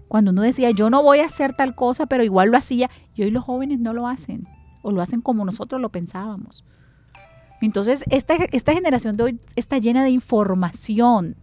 Cuando 0.08 0.32
uno 0.32 0.44
decía, 0.44 0.70
yo 0.72 0.90
no 0.90 1.02
voy 1.02 1.20
a 1.20 1.26
hacer 1.26 1.56
tal 1.56 1.74
cosa, 1.74 2.06
pero 2.06 2.24
igual 2.24 2.50
lo 2.50 2.58
hacía, 2.58 2.90
y 3.16 3.24
hoy 3.24 3.32
los 3.32 3.44
jóvenes 3.44 3.80
no 3.80 3.94
lo 3.94 4.08
hacen, 4.08 4.48
o 4.82 4.92
lo 4.92 5.02
hacen 5.02 5.22
como 5.22 5.44
nosotros 5.44 5.82
lo 5.82 5.90
pensábamos. 5.90 6.64
Entonces, 7.62 8.04
esta, 8.10 8.36
esta 8.52 8.74
generación 8.74 9.18
de 9.18 9.24
hoy 9.24 9.40
está 9.56 9.78
llena 9.78 10.04
de 10.04 10.10
información 10.12 11.36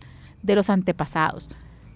de 0.42 0.54
los 0.54 0.70
antepasados. 0.70 1.48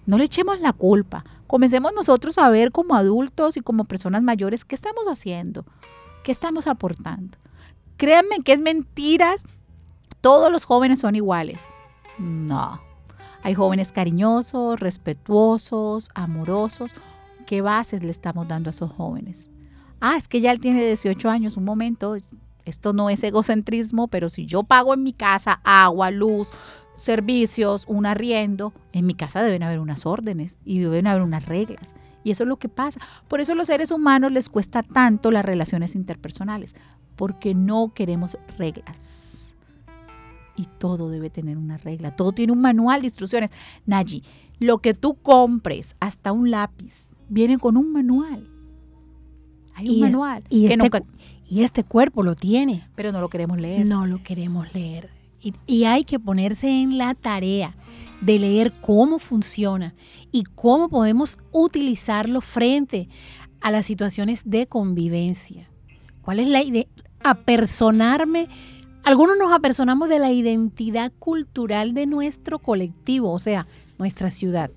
No 0.05 0.17
le 0.17 0.25
echemos 0.25 0.59
la 0.59 0.73
culpa. 0.73 1.23
Comencemos 1.47 1.93
nosotros 1.93 2.37
a 2.37 2.49
ver 2.49 2.71
como 2.71 2.95
adultos 2.95 3.57
y 3.57 3.61
como 3.61 3.85
personas 3.85 4.23
mayores 4.23 4.65
qué 4.65 4.75
estamos 4.75 5.07
haciendo, 5.07 5.65
qué 6.23 6.31
estamos 6.31 6.67
aportando. 6.67 7.37
Créanme 7.97 8.39
que 8.43 8.53
es 8.53 8.61
mentiras. 8.61 9.43
Todos 10.21 10.51
los 10.51 10.65
jóvenes 10.65 10.99
son 10.99 11.15
iguales. 11.15 11.59
No. 12.17 12.81
Hay 13.43 13.53
jóvenes 13.53 13.91
cariñosos, 13.91 14.79
respetuosos, 14.79 16.09
amorosos. 16.15 16.95
¿Qué 17.45 17.61
bases 17.61 18.03
le 18.03 18.09
estamos 18.09 18.47
dando 18.47 18.69
a 18.69 18.71
esos 18.71 18.91
jóvenes? 18.91 19.49
Ah, 20.01 20.17
es 20.17 20.27
que 20.27 20.41
ya 20.41 20.51
él 20.51 20.59
tiene 20.59 20.85
18 20.85 21.29
años, 21.29 21.57
un 21.57 21.63
momento. 21.63 22.17
Esto 22.65 22.93
no 22.93 23.11
es 23.11 23.23
egocentrismo, 23.23 24.07
pero 24.07 24.29
si 24.29 24.47
yo 24.47 24.63
pago 24.63 24.95
en 24.95 25.03
mi 25.03 25.13
casa 25.13 25.61
agua, 25.63 26.09
luz, 26.09 26.49
servicios, 26.95 27.85
un 27.87 28.05
arriendo, 28.05 28.73
en 28.93 29.05
mi 29.05 29.13
casa 29.13 29.43
deben 29.43 29.63
haber 29.63 29.79
unas 29.79 30.05
órdenes 30.05 30.57
y 30.65 30.79
deben 30.79 31.07
haber 31.07 31.23
unas 31.23 31.45
reglas. 31.45 31.93
Y 32.23 32.31
eso 32.31 32.43
es 32.43 32.49
lo 32.49 32.57
que 32.57 32.69
pasa. 32.69 32.99
Por 33.27 33.39
eso 33.39 33.51
a 33.51 33.55
los 33.55 33.67
seres 33.67 33.91
humanos 33.91 34.31
les 34.31 34.49
cuesta 34.49 34.83
tanto 34.83 35.31
las 35.31 35.45
relaciones 35.45 35.95
interpersonales, 35.95 36.73
porque 37.15 37.53
no 37.53 37.93
queremos 37.93 38.37
reglas 38.57 39.25
y 40.55 40.67
todo 40.77 41.09
debe 41.09 41.29
tener 41.29 41.57
una 41.57 41.77
regla, 41.77 42.15
todo 42.15 42.31
tiene 42.31 42.53
un 42.53 42.61
manual 42.61 43.01
de 43.01 43.07
instrucciones. 43.07 43.51
Nayi, 43.85 44.23
lo 44.59 44.79
que 44.79 44.93
tú 44.93 45.15
compres, 45.15 45.95
hasta 45.99 46.31
un 46.31 46.51
lápiz, 46.51 47.15
viene 47.29 47.57
con 47.57 47.77
un 47.77 47.91
manual. 47.91 48.47
Hay 49.75 49.89
un 49.89 49.99
manual. 49.99 50.43
y, 50.49 50.67
este, 50.67 50.89
y 51.49 51.63
este 51.63 51.83
cuerpo 51.83 52.23
lo 52.23 52.35
tiene. 52.35 52.87
Pero 52.95 53.11
no 53.11 53.19
lo 53.19 53.29
queremos 53.29 53.59
leer. 53.59 53.85
No 53.85 54.05
lo 54.05 54.23
queremos 54.23 54.73
leer. 54.73 55.09
Y, 55.67 55.83
hay 55.83 56.03
que 56.03 56.19
ponerse 56.19 56.69
en 56.69 56.97
la 56.97 57.13
tarea 57.13 57.75
de 58.21 58.39
leer 58.39 58.73
cómo 58.81 59.19
funciona 59.19 59.93
y 60.31 60.43
cómo 60.43 60.89
podemos 60.89 61.37
utilizarlo 61.51 62.41
frente 62.41 63.07
a 63.61 63.71
las 63.71 63.85
situaciones 63.85 64.41
de 64.45 64.67
convivencia. 64.67 65.69
¿Cuál 66.21 66.39
es 66.39 66.47
la 66.47 66.63
idea? 66.63 66.85
Apersonarme 67.23 68.47
algunos 69.05 69.37
nos 69.37 69.53
apersonamos 69.53 70.09
de 70.09 70.17
la 70.17 70.31
identidad 70.31 71.13
cultural 71.19 71.93
de 71.93 72.07
nuestro 72.07 72.57
colectivo, 72.57 73.31
o 73.31 73.37
sea, 73.37 73.67
nuestra 73.99 74.31
ciudad. 74.31 74.71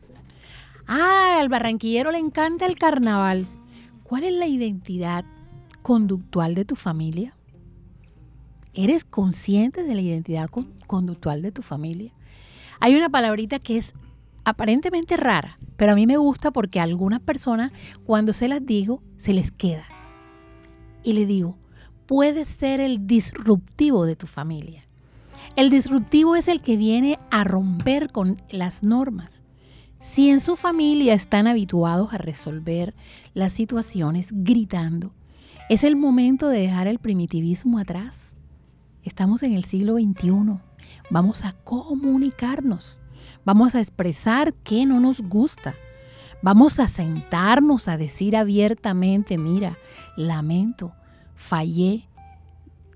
Ah, 0.86 1.38
al 1.40 1.48
barranquillero 1.48 2.12
le 2.12 2.18
encanta 2.18 2.66
el 2.66 2.78
carnaval. 2.78 3.46
¿Cuál 4.02 4.24
es 4.24 4.34
la 4.34 4.46
identidad 4.46 5.24
conductual 5.80 6.54
de 6.54 6.66
tu 6.66 6.76
familia? 6.76 7.37
¿Eres 8.80 9.02
consciente 9.02 9.82
de 9.82 9.92
la 9.96 10.02
identidad 10.02 10.48
conductual 10.86 11.42
de 11.42 11.50
tu 11.50 11.62
familia? 11.62 12.12
Hay 12.78 12.94
una 12.94 13.08
palabrita 13.08 13.58
que 13.58 13.76
es 13.76 13.92
aparentemente 14.44 15.16
rara, 15.16 15.56
pero 15.76 15.90
a 15.90 15.94
mí 15.96 16.06
me 16.06 16.16
gusta 16.16 16.52
porque 16.52 16.78
a 16.78 16.84
algunas 16.84 17.18
personas 17.18 17.72
cuando 18.06 18.32
se 18.32 18.46
las 18.46 18.64
digo 18.64 19.02
se 19.16 19.32
les 19.32 19.50
queda. 19.50 19.84
Y 21.02 21.14
le 21.14 21.26
digo, 21.26 21.58
puede 22.06 22.44
ser 22.44 22.78
el 22.78 23.04
disruptivo 23.04 24.06
de 24.06 24.14
tu 24.14 24.28
familia. 24.28 24.84
El 25.56 25.70
disruptivo 25.70 26.36
es 26.36 26.46
el 26.46 26.62
que 26.62 26.76
viene 26.76 27.18
a 27.32 27.42
romper 27.42 28.12
con 28.12 28.40
las 28.52 28.84
normas. 28.84 29.42
Si 29.98 30.30
en 30.30 30.38
su 30.38 30.54
familia 30.54 31.14
están 31.14 31.48
habituados 31.48 32.14
a 32.14 32.18
resolver 32.18 32.94
las 33.34 33.52
situaciones 33.52 34.28
gritando, 34.30 35.10
es 35.68 35.82
el 35.82 35.96
momento 35.96 36.46
de 36.46 36.60
dejar 36.60 36.86
el 36.86 37.00
primitivismo 37.00 37.80
atrás. 37.80 38.27
Estamos 39.08 39.42
en 39.42 39.54
el 39.54 39.64
siglo 39.64 39.94
XXI. 39.94 40.60
Vamos 41.08 41.46
a 41.46 41.54
comunicarnos. 41.64 42.98
Vamos 43.42 43.74
a 43.74 43.80
expresar 43.80 44.52
qué 44.52 44.84
no 44.84 45.00
nos 45.00 45.22
gusta. 45.22 45.74
Vamos 46.42 46.78
a 46.78 46.88
sentarnos 46.88 47.88
a 47.88 47.96
decir 47.96 48.36
abiertamente, 48.36 49.38
mira, 49.38 49.78
lamento, 50.14 50.92
fallé, 51.34 52.06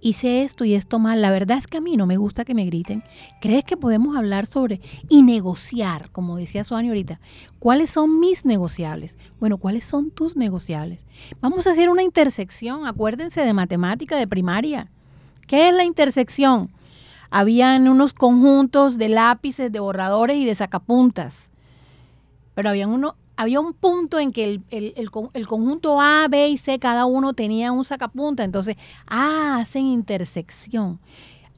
hice 0.03 0.43
esto 0.43 0.67
y 0.67 0.75
esto 0.75 0.99
mal. 0.99 1.23
La 1.23 1.31
verdad 1.31 1.57
es 1.57 1.67
que 1.67 1.79
a 1.79 1.81
mí 1.81 1.97
no 1.97 2.05
me 2.05 2.19
gusta 2.19 2.45
que 2.45 2.55
me 2.55 2.67
griten. 2.67 3.03
¿Crees 3.41 3.65
que 3.65 3.79
podemos 3.79 4.15
hablar 4.15 4.45
sobre 4.45 4.83
y 5.09 5.23
negociar, 5.23 6.11
como 6.11 6.37
decía 6.37 6.63
Suani 6.63 6.89
ahorita? 6.89 7.21
¿Cuáles 7.59 7.89
son 7.89 8.21
mis 8.21 8.45
negociables? 8.45 9.17
Bueno, 9.41 9.57
¿cuáles 9.57 9.85
son 9.85 10.11
tus 10.11 10.37
negociables? 10.37 11.07
Vamos 11.41 11.67
a 11.67 11.71
hacer 11.71 11.89
una 11.89 12.03
intersección. 12.03 12.87
Acuérdense 12.87 13.41
de 13.41 13.55
matemática 13.55 14.19
de 14.19 14.27
primaria. 14.27 14.91
¿Qué 15.47 15.69
es 15.69 15.75
la 15.75 15.85
intersección? 15.85 16.71
Habían 17.31 17.89
unos 17.89 18.13
conjuntos 18.13 18.99
de 18.99 19.09
lápices, 19.09 19.73
de 19.73 19.81
borradores 19.81 20.37
y 20.37 20.45
de 20.45 20.55
sacapuntas. 20.55 21.51
Pero 22.55 22.69
había 22.69 23.61
un 23.61 23.73
punto 23.73 24.19
en 24.19 24.33
que 24.33 24.61
el, 24.71 25.11
conjunto 25.47 26.01
A, 26.01 26.27
B 26.29 26.49
y 26.49 26.59
C, 26.59 26.79
cada 26.79 27.07
uno 27.07 27.33
tenía 27.33 27.73
un 27.73 27.85
sacapunta, 27.85 28.45
entonces, 28.45 28.77
ah, 29.07 29.59
hacen 29.61 29.87
intersección. 29.87 31.01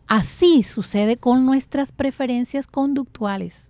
Así 0.07 0.63
sucede 0.63 1.17
con 1.17 1.47
nuestras 1.47 1.91
preferencias 1.91 2.67
conductuales. 2.67 3.67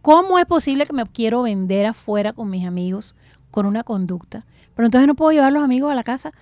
¿Cómo 0.00 0.38
es 0.38 0.46
posible 0.46 0.86
que 0.86 0.92
me 0.92 1.06
quiero 1.06 1.42
vender 1.42 1.86
afuera 1.86 2.32
con 2.32 2.50
mis 2.50 2.66
amigos 2.66 3.14
con 3.50 3.66
una 3.66 3.84
conducta? 3.84 4.44
Pero 4.74 4.86
entonces 4.86 5.06
no 5.06 5.14
puedo 5.14 5.32
llevar 5.32 5.48
a 5.48 5.50
los 5.52 5.64
amigos 5.64 5.92
a 5.92 5.94
la 5.94 6.02
casa 6.02 6.32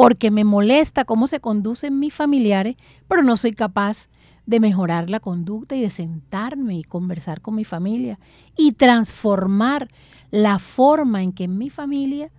porque 0.00 0.30
me 0.30 0.44
molesta 0.44 1.04
cómo 1.04 1.26
se 1.26 1.40
conducen 1.40 1.98
mis 1.98 2.14
familiares, 2.14 2.76
pero 3.06 3.22
no 3.22 3.36
soy 3.36 3.52
capaz 3.52 4.08
de 4.46 4.58
mejorar 4.58 5.10
la 5.10 5.20
conducta 5.20 5.76
y 5.76 5.82
de 5.82 5.90
sentarme 5.90 6.78
y 6.78 6.84
conversar 6.84 7.42
con 7.42 7.54
mi 7.54 7.64
familia 7.64 8.18
y 8.56 8.72
transformar 8.72 9.90
la 10.30 10.58
forma 10.58 11.22
en 11.22 11.32
que 11.32 11.48
mi 11.48 11.68
familia 11.68 12.32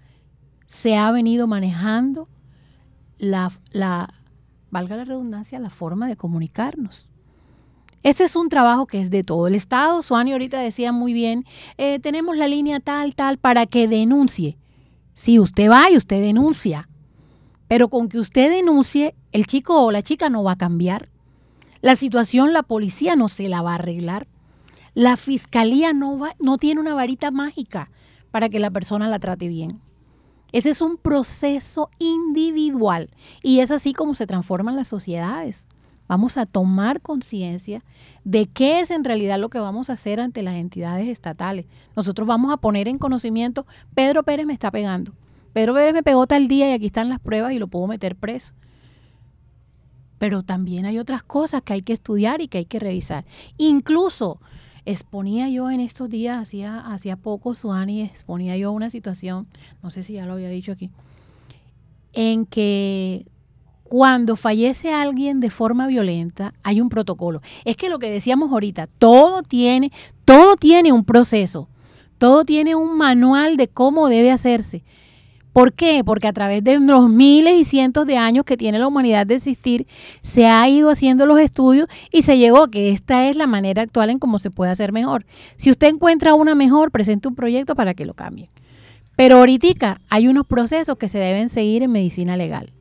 se 0.65 0.97
ha 0.97 1.11
venido 1.11 1.45
manejando 1.45 2.27
la, 3.19 3.51
la 3.71 4.11
valga 4.71 4.95
la 4.95 5.05
redundancia, 5.05 5.59
la 5.59 5.69
forma 5.69 6.07
de 6.07 6.15
comunicarnos. 6.15 7.07
Este 8.03 8.23
es 8.23 8.35
un 8.35 8.49
trabajo 8.49 8.87
que 8.87 8.99
es 8.99 9.11
de 9.11 9.23
todo 9.23 9.47
el 9.47 9.53
Estado. 9.53 10.01
Suani 10.01 10.31
ahorita 10.31 10.59
decía 10.59 10.91
muy 10.91 11.13
bien, 11.13 11.45
eh, 11.77 11.99
tenemos 11.99 12.35
la 12.35 12.47
línea 12.47 12.79
tal, 12.79 13.13
tal, 13.13 13.37
para 13.37 13.67
que 13.67 13.87
denuncie. 13.87 14.57
Si 15.13 15.37
usted 15.37 15.69
va 15.69 15.91
y 15.91 15.97
usted 15.97 16.19
denuncia, 16.19 16.89
pero 17.71 17.87
con 17.87 18.09
que 18.09 18.19
usted 18.19 18.51
denuncie, 18.51 19.15
el 19.31 19.47
chico 19.47 19.81
o 19.81 19.91
la 19.91 20.01
chica 20.03 20.29
no 20.29 20.43
va 20.43 20.51
a 20.51 20.57
cambiar. 20.57 21.07
La 21.79 21.95
situación 21.95 22.51
la 22.51 22.63
policía 22.63 23.15
no 23.15 23.29
se 23.29 23.47
la 23.47 23.61
va 23.61 23.71
a 23.71 23.75
arreglar. 23.75 24.27
La 24.93 25.15
fiscalía 25.15 25.93
no, 25.93 26.19
va, 26.19 26.35
no 26.41 26.57
tiene 26.57 26.81
una 26.81 26.95
varita 26.95 27.31
mágica 27.31 27.89
para 28.29 28.49
que 28.49 28.59
la 28.59 28.71
persona 28.71 29.07
la 29.07 29.19
trate 29.19 29.47
bien. 29.47 29.79
Ese 30.51 30.69
es 30.71 30.81
un 30.81 30.97
proceso 30.97 31.87
individual 31.97 33.09
y 33.41 33.61
es 33.61 33.71
así 33.71 33.93
como 33.93 34.15
se 34.15 34.27
transforman 34.27 34.75
las 34.75 34.89
sociedades. 34.89 35.65
Vamos 36.09 36.35
a 36.35 36.45
tomar 36.45 36.99
conciencia 36.99 37.85
de 38.25 38.47
qué 38.47 38.81
es 38.81 38.91
en 38.91 39.05
realidad 39.05 39.39
lo 39.39 39.49
que 39.49 39.59
vamos 39.59 39.89
a 39.89 39.93
hacer 39.93 40.19
ante 40.19 40.43
las 40.43 40.55
entidades 40.55 41.07
estatales. 41.07 41.67
Nosotros 41.95 42.27
vamos 42.27 42.51
a 42.51 42.57
poner 42.57 42.89
en 42.89 42.97
conocimiento, 42.97 43.65
Pedro 43.95 44.23
Pérez 44.23 44.45
me 44.45 44.51
está 44.51 44.71
pegando. 44.71 45.13
Pedro 45.53 45.73
Pérez 45.73 45.93
me 45.93 46.03
pegó 46.03 46.27
tal 46.27 46.47
día 46.47 46.69
y 46.69 46.73
aquí 46.73 46.85
están 46.87 47.09
las 47.09 47.19
pruebas 47.19 47.53
y 47.53 47.59
lo 47.59 47.67
puedo 47.67 47.87
meter 47.87 48.15
preso 48.15 48.53
pero 50.21 50.43
también 50.43 50.85
hay 50.85 50.99
otras 50.99 51.23
cosas 51.23 51.63
que 51.63 51.73
hay 51.73 51.81
que 51.81 51.93
estudiar 51.93 52.41
y 52.41 52.47
que 52.47 52.59
hay 52.59 52.65
que 52.65 52.77
revisar. 52.77 53.25
Incluso 53.57 54.39
exponía 54.85 55.49
yo 55.49 55.71
en 55.71 55.79
estos 55.79 56.11
días, 56.11 56.39
hacía, 56.39 56.79
hacía 56.79 57.15
poco, 57.15 57.55
Suani, 57.55 58.03
exponía 58.03 58.55
yo 58.55 58.71
una 58.71 58.91
situación, 58.91 59.47
no 59.81 59.89
sé 59.89 60.03
si 60.03 60.13
ya 60.13 60.27
lo 60.27 60.33
había 60.33 60.49
dicho 60.49 60.73
aquí, 60.73 60.91
en 62.13 62.45
que 62.45 63.25
cuando 63.81 64.35
fallece 64.35 64.93
alguien 64.93 65.39
de 65.39 65.49
forma 65.49 65.87
violenta, 65.87 66.53
hay 66.61 66.81
un 66.81 66.89
protocolo. 66.89 67.41
Es 67.65 67.75
que 67.75 67.89
lo 67.89 67.97
que 67.97 68.11
decíamos 68.11 68.51
ahorita, 68.51 68.85
todo 68.85 69.41
tiene, 69.41 69.91
todo 70.23 70.55
tiene 70.55 70.91
un 70.91 71.03
proceso, 71.03 71.67
todo 72.19 72.45
tiene 72.45 72.75
un 72.75 72.95
manual 72.95 73.57
de 73.57 73.69
cómo 73.69 74.07
debe 74.07 74.29
hacerse. 74.29 74.83
¿Por 75.53 75.73
qué? 75.73 76.03
Porque 76.05 76.27
a 76.27 76.33
través 76.33 76.63
de 76.63 76.79
los 76.79 77.09
miles 77.09 77.55
y 77.59 77.65
cientos 77.65 78.05
de 78.05 78.17
años 78.17 78.45
que 78.45 78.55
tiene 78.55 78.79
la 78.79 78.87
humanidad 78.87 79.27
de 79.27 79.35
existir, 79.35 79.85
se 80.21 80.47
ha 80.47 80.67
ido 80.69 80.89
haciendo 80.89 81.25
los 81.25 81.39
estudios 81.39 81.87
y 82.11 82.21
se 82.21 82.37
llegó 82.37 82.63
a 82.63 82.71
que 82.71 82.91
esta 82.91 83.27
es 83.27 83.35
la 83.35 83.47
manera 83.47 83.81
actual 83.81 84.09
en 84.09 84.19
cómo 84.19 84.39
se 84.39 84.49
puede 84.49 84.71
hacer 84.71 84.93
mejor. 84.93 85.25
Si 85.57 85.69
usted 85.69 85.87
encuentra 85.89 86.35
una 86.35 86.55
mejor, 86.55 86.91
presente 86.91 87.27
un 87.27 87.35
proyecto 87.35 87.75
para 87.75 87.93
que 87.93 88.05
lo 88.05 88.13
cambie. 88.13 88.49
Pero 89.17 89.37
ahorita 89.37 89.99
hay 90.09 90.27
unos 90.27 90.47
procesos 90.47 90.97
que 90.97 91.09
se 91.09 91.19
deben 91.19 91.49
seguir 91.49 91.83
en 91.83 91.91
medicina 91.91 92.37
legal. 92.37 92.71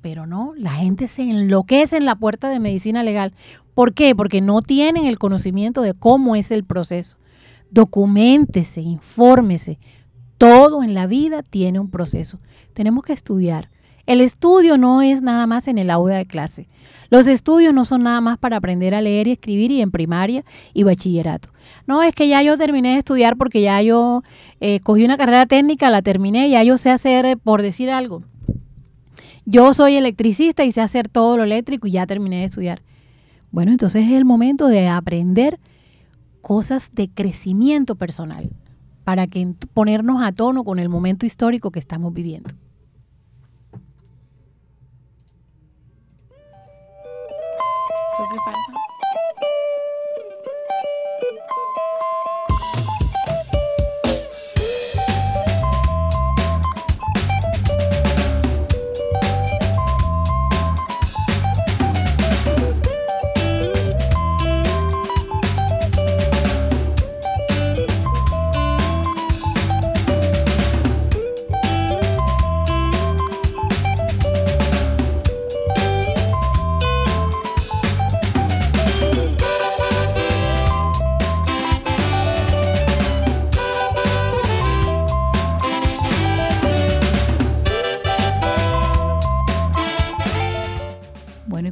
Pero 0.00 0.24
no, 0.24 0.54
la 0.56 0.70
gente 0.74 1.08
se 1.08 1.22
enloquece 1.22 1.96
en 1.96 2.04
la 2.04 2.14
puerta 2.14 2.48
de 2.48 2.60
medicina 2.60 3.02
legal. 3.02 3.32
¿Por 3.74 3.92
qué? 3.92 4.14
Porque 4.14 4.40
no 4.40 4.62
tienen 4.62 5.04
el 5.06 5.18
conocimiento 5.18 5.82
de 5.82 5.94
cómo 5.94 6.36
es 6.36 6.52
el 6.52 6.64
proceso. 6.64 7.16
documentese, 7.70 8.80
infórmese. 8.80 9.78
Todo 10.38 10.84
en 10.84 10.94
la 10.94 11.08
vida 11.08 11.42
tiene 11.42 11.80
un 11.80 11.90
proceso. 11.90 12.38
Tenemos 12.72 13.02
que 13.02 13.12
estudiar. 13.12 13.70
El 14.06 14.20
estudio 14.20 14.78
no 14.78 15.02
es 15.02 15.20
nada 15.20 15.46
más 15.48 15.66
en 15.68 15.76
el 15.78 15.90
aula 15.90 16.14
de 16.14 16.26
clase. 16.26 16.68
Los 17.10 17.26
estudios 17.26 17.74
no 17.74 17.84
son 17.84 18.04
nada 18.04 18.20
más 18.20 18.38
para 18.38 18.56
aprender 18.56 18.94
a 18.94 19.02
leer 19.02 19.26
y 19.26 19.32
escribir 19.32 19.70
y 19.72 19.82
en 19.82 19.90
primaria 19.90 20.44
y 20.72 20.84
bachillerato. 20.84 21.50
No, 21.86 22.02
es 22.02 22.14
que 22.14 22.28
ya 22.28 22.40
yo 22.42 22.56
terminé 22.56 22.92
de 22.92 22.98
estudiar 22.98 23.36
porque 23.36 23.60
ya 23.60 23.82
yo 23.82 24.22
eh, 24.60 24.80
cogí 24.80 25.04
una 25.04 25.18
carrera 25.18 25.44
técnica, 25.44 25.90
la 25.90 26.02
terminé, 26.02 26.48
ya 26.48 26.62
yo 26.62 26.78
sé 26.78 26.90
hacer, 26.90 27.26
eh, 27.26 27.36
por 27.36 27.60
decir 27.60 27.90
algo. 27.90 28.22
Yo 29.44 29.74
soy 29.74 29.96
electricista 29.96 30.64
y 30.64 30.72
sé 30.72 30.80
hacer 30.80 31.08
todo 31.08 31.36
lo 31.36 31.42
eléctrico 31.42 31.88
y 31.88 31.92
ya 31.92 32.06
terminé 32.06 32.38
de 32.38 32.44
estudiar. 32.44 32.82
Bueno, 33.50 33.72
entonces 33.72 34.06
es 34.06 34.12
el 34.12 34.24
momento 34.24 34.68
de 34.68 34.88
aprender 34.88 35.58
cosas 36.40 36.90
de 36.94 37.08
crecimiento 37.08 37.96
personal 37.96 38.50
para 39.08 39.26
que 39.26 39.54
ponernos 39.72 40.22
a 40.22 40.32
tono 40.32 40.64
con 40.64 40.78
el 40.78 40.90
momento 40.90 41.24
histórico 41.24 41.70
que 41.70 41.78
estamos 41.78 42.12
viviendo. 42.12 42.50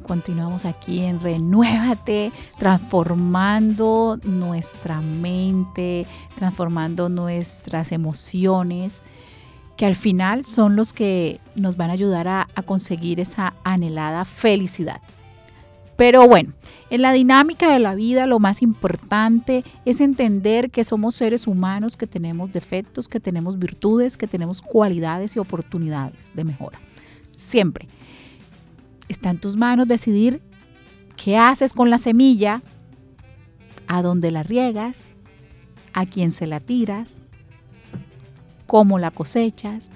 Continuamos 0.06 0.64
aquí 0.64 1.02
en 1.02 1.20
Renuévate, 1.20 2.32
transformando 2.58 4.18
nuestra 4.22 5.00
mente, 5.00 6.06
transformando 6.36 7.08
nuestras 7.08 7.92
emociones, 7.92 9.02
que 9.76 9.84
al 9.84 9.96
final 9.96 10.44
son 10.44 10.76
los 10.76 10.92
que 10.92 11.40
nos 11.56 11.76
van 11.76 11.90
a 11.90 11.94
ayudar 11.94 12.28
a, 12.28 12.48
a 12.54 12.62
conseguir 12.62 13.20
esa 13.20 13.54
anhelada 13.64 14.24
felicidad. 14.24 15.00
Pero 15.96 16.28
bueno, 16.28 16.52
en 16.90 17.02
la 17.02 17.12
dinámica 17.12 17.72
de 17.72 17.78
la 17.78 17.94
vida 17.94 18.26
lo 18.26 18.38
más 18.38 18.62
importante 18.62 19.64
es 19.84 20.00
entender 20.00 20.70
que 20.70 20.84
somos 20.84 21.14
seres 21.14 21.46
humanos, 21.46 21.96
que 21.96 22.06
tenemos 22.06 22.52
defectos, 22.52 23.08
que 23.08 23.18
tenemos 23.18 23.58
virtudes, 23.58 24.16
que 24.16 24.26
tenemos 24.26 24.62
cualidades 24.62 25.36
y 25.36 25.38
oportunidades 25.38 26.30
de 26.34 26.44
mejora. 26.44 26.78
Siempre 27.36 27.88
está 29.08 29.30
en 29.30 29.38
tus 29.38 29.56
manos 29.56 29.88
decidir 29.88 30.42
qué 31.16 31.36
haces 31.36 31.72
con 31.72 31.90
la 31.90 31.98
semilla, 31.98 32.62
a 33.86 34.02
dónde 34.02 34.30
la 34.30 34.42
riegas, 34.42 35.06
a 35.92 36.06
quién 36.06 36.32
se 36.32 36.46
la 36.46 36.60
tiras, 36.60 37.08
cómo 38.66 38.98
la 38.98 39.10
cosechas, 39.10 39.90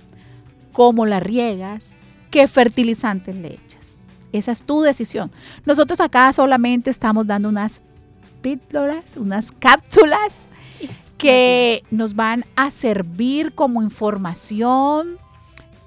cómo 0.72 1.06
la 1.06 1.20
riegas, 1.20 1.94
qué 2.30 2.46
fertilizantes 2.48 3.34
le 3.36 3.54
echas. 3.54 3.96
Esa 4.32 4.52
es 4.52 4.62
tu 4.62 4.82
decisión. 4.82 5.30
Nosotros 5.66 6.00
acá 6.00 6.32
solamente 6.32 6.90
estamos 6.90 7.26
dando 7.26 7.48
unas 7.48 7.82
píldoras, 8.40 9.16
unas 9.16 9.52
cápsulas 9.52 10.48
que 11.18 11.82
nos 11.90 12.14
van 12.14 12.44
a 12.56 12.70
servir 12.70 13.54
como 13.54 13.82
información 13.82 15.18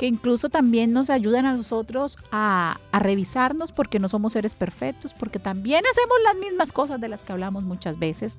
que 0.03 0.07
incluso 0.07 0.49
también 0.49 0.91
nos 0.91 1.09
ayudan 1.09 1.45
a 1.45 1.53
nosotros 1.53 2.17
a, 2.29 2.77
revisarnos 2.91 3.71
porque 3.71 3.99
no 3.99 4.09
somos 4.09 4.33
seres 4.33 4.53
perfectos, 4.53 5.13
porque 5.13 5.39
también 5.39 5.81
hacemos 5.89 6.17
las 6.25 6.35
mismas 6.35 6.73
cosas 6.73 6.99
de 6.99 7.07
las 7.07 7.23
que 7.23 7.31
hablamos 7.31 7.63
muchas 7.63 7.97
veces, 7.97 8.37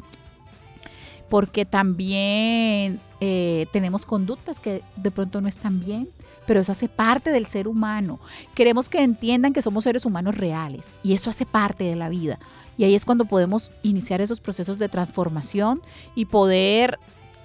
porque 1.31 1.65
también 1.65 3.01
eh, 3.21 3.67
tenemos 3.73 4.05
conductas 4.05 4.61
que 4.61 4.83
de 4.97 5.11
pronto 5.11 5.41
no 5.41 5.49
están 5.49 5.81
bien, 5.81 6.11
pero 6.47 6.61
eso 6.61 6.73
hace 6.73 6.87
parte 6.87 7.31
del 7.31 7.47
ser 7.47 7.67
humano. 7.67 8.21
Queremos 8.55 8.91
que 8.91 9.01
entiendan 9.01 9.55
que 9.55 9.63
somos 9.63 9.85
seres 9.85 10.05
humanos 10.05 10.37
reales 10.37 10.85
y 11.03 11.15
eso 11.15 11.31
hace 11.31 11.47
parte 11.47 11.85
de 11.85 11.97
la 11.97 12.11
vida. 12.11 12.39
Y 12.77 12.85
ahí 12.85 12.95
es 12.95 13.07
cuando 13.07 13.25
podemos 13.25 13.71
iniciar 13.83 14.21
esos 14.21 14.39
procesos 14.39 14.79
de 14.79 14.91
transformación 14.91 15.81
y 16.15 16.27
poder 16.27 16.99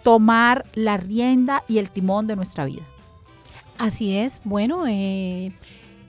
tomar 0.04 0.66
la 0.74 0.98
rienda 0.98 1.64
y 1.70 1.78
el 1.78 1.90
timón 1.90 2.28
de 2.28 2.36
nuestra 2.36 2.66
vida. 2.66 2.84
Así 3.80 4.14
es, 4.14 4.42
bueno, 4.44 4.84
eh, 4.88 5.54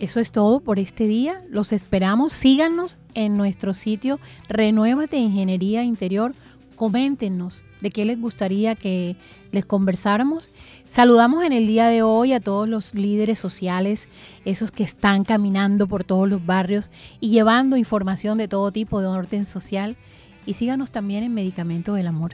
eso 0.01 0.19
es 0.19 0.33
todo 0.33 0.59
por 0.59 0.81
este 0.81 1.07
día. 1.07 1.41
Los 1.49 1.73
esperamos, 1.73 2.33
síganos 2.33 2.97
en 3.15 3.37
nuestro 3.37 3.75
sitio 3.75 4.19
Renuévate 4.49 5.19
Ingeniería 5.19 5.85
Interior. 5.85 6.35
Coméntenos 6.75 7.63
de 7.81 7.93
qué 7.93 8.05
les 8.05 8.21
gustaría 8.21 8.75
que 8.75 9.15
les 9.53 9.65
conversáramos. 9.65 10.51
Saludamos 10.85 11.45
en 11.45 11.53
el 11.53 11.69
día 11.69 11.87
de 11.87 12.03
hoy 12.03 12.33
a 12.33 12.41
todos 12.41 12.69
los 12.69 12.93
líderes 12.93 13.39
sociales, 13.39 14.09
esos 14.45 14.73
que 14.73 14.83
están 14.83 15.23
caminando 15.23 15.87
por 15.87 16.03
todos 16.03 16.29
los 16.29 16.45
barrios 16.45 16.91
y 17.21 17.31
llevando 17.31 17.77
información 17.77 18.37
de 18.37 18.49
todo 18.49 18.73
tipo 18.73 19.01
de 19.01 19.07
orden 19.07 19.47
social. 19.47 19.97
Y 20.45 20.55
síganos 20.55 20.91
también 20.91 21.23
en 21.23 21.35
Medicamento 21.35 21.95
del 21.95 22.09
Amor. 22.09 22.33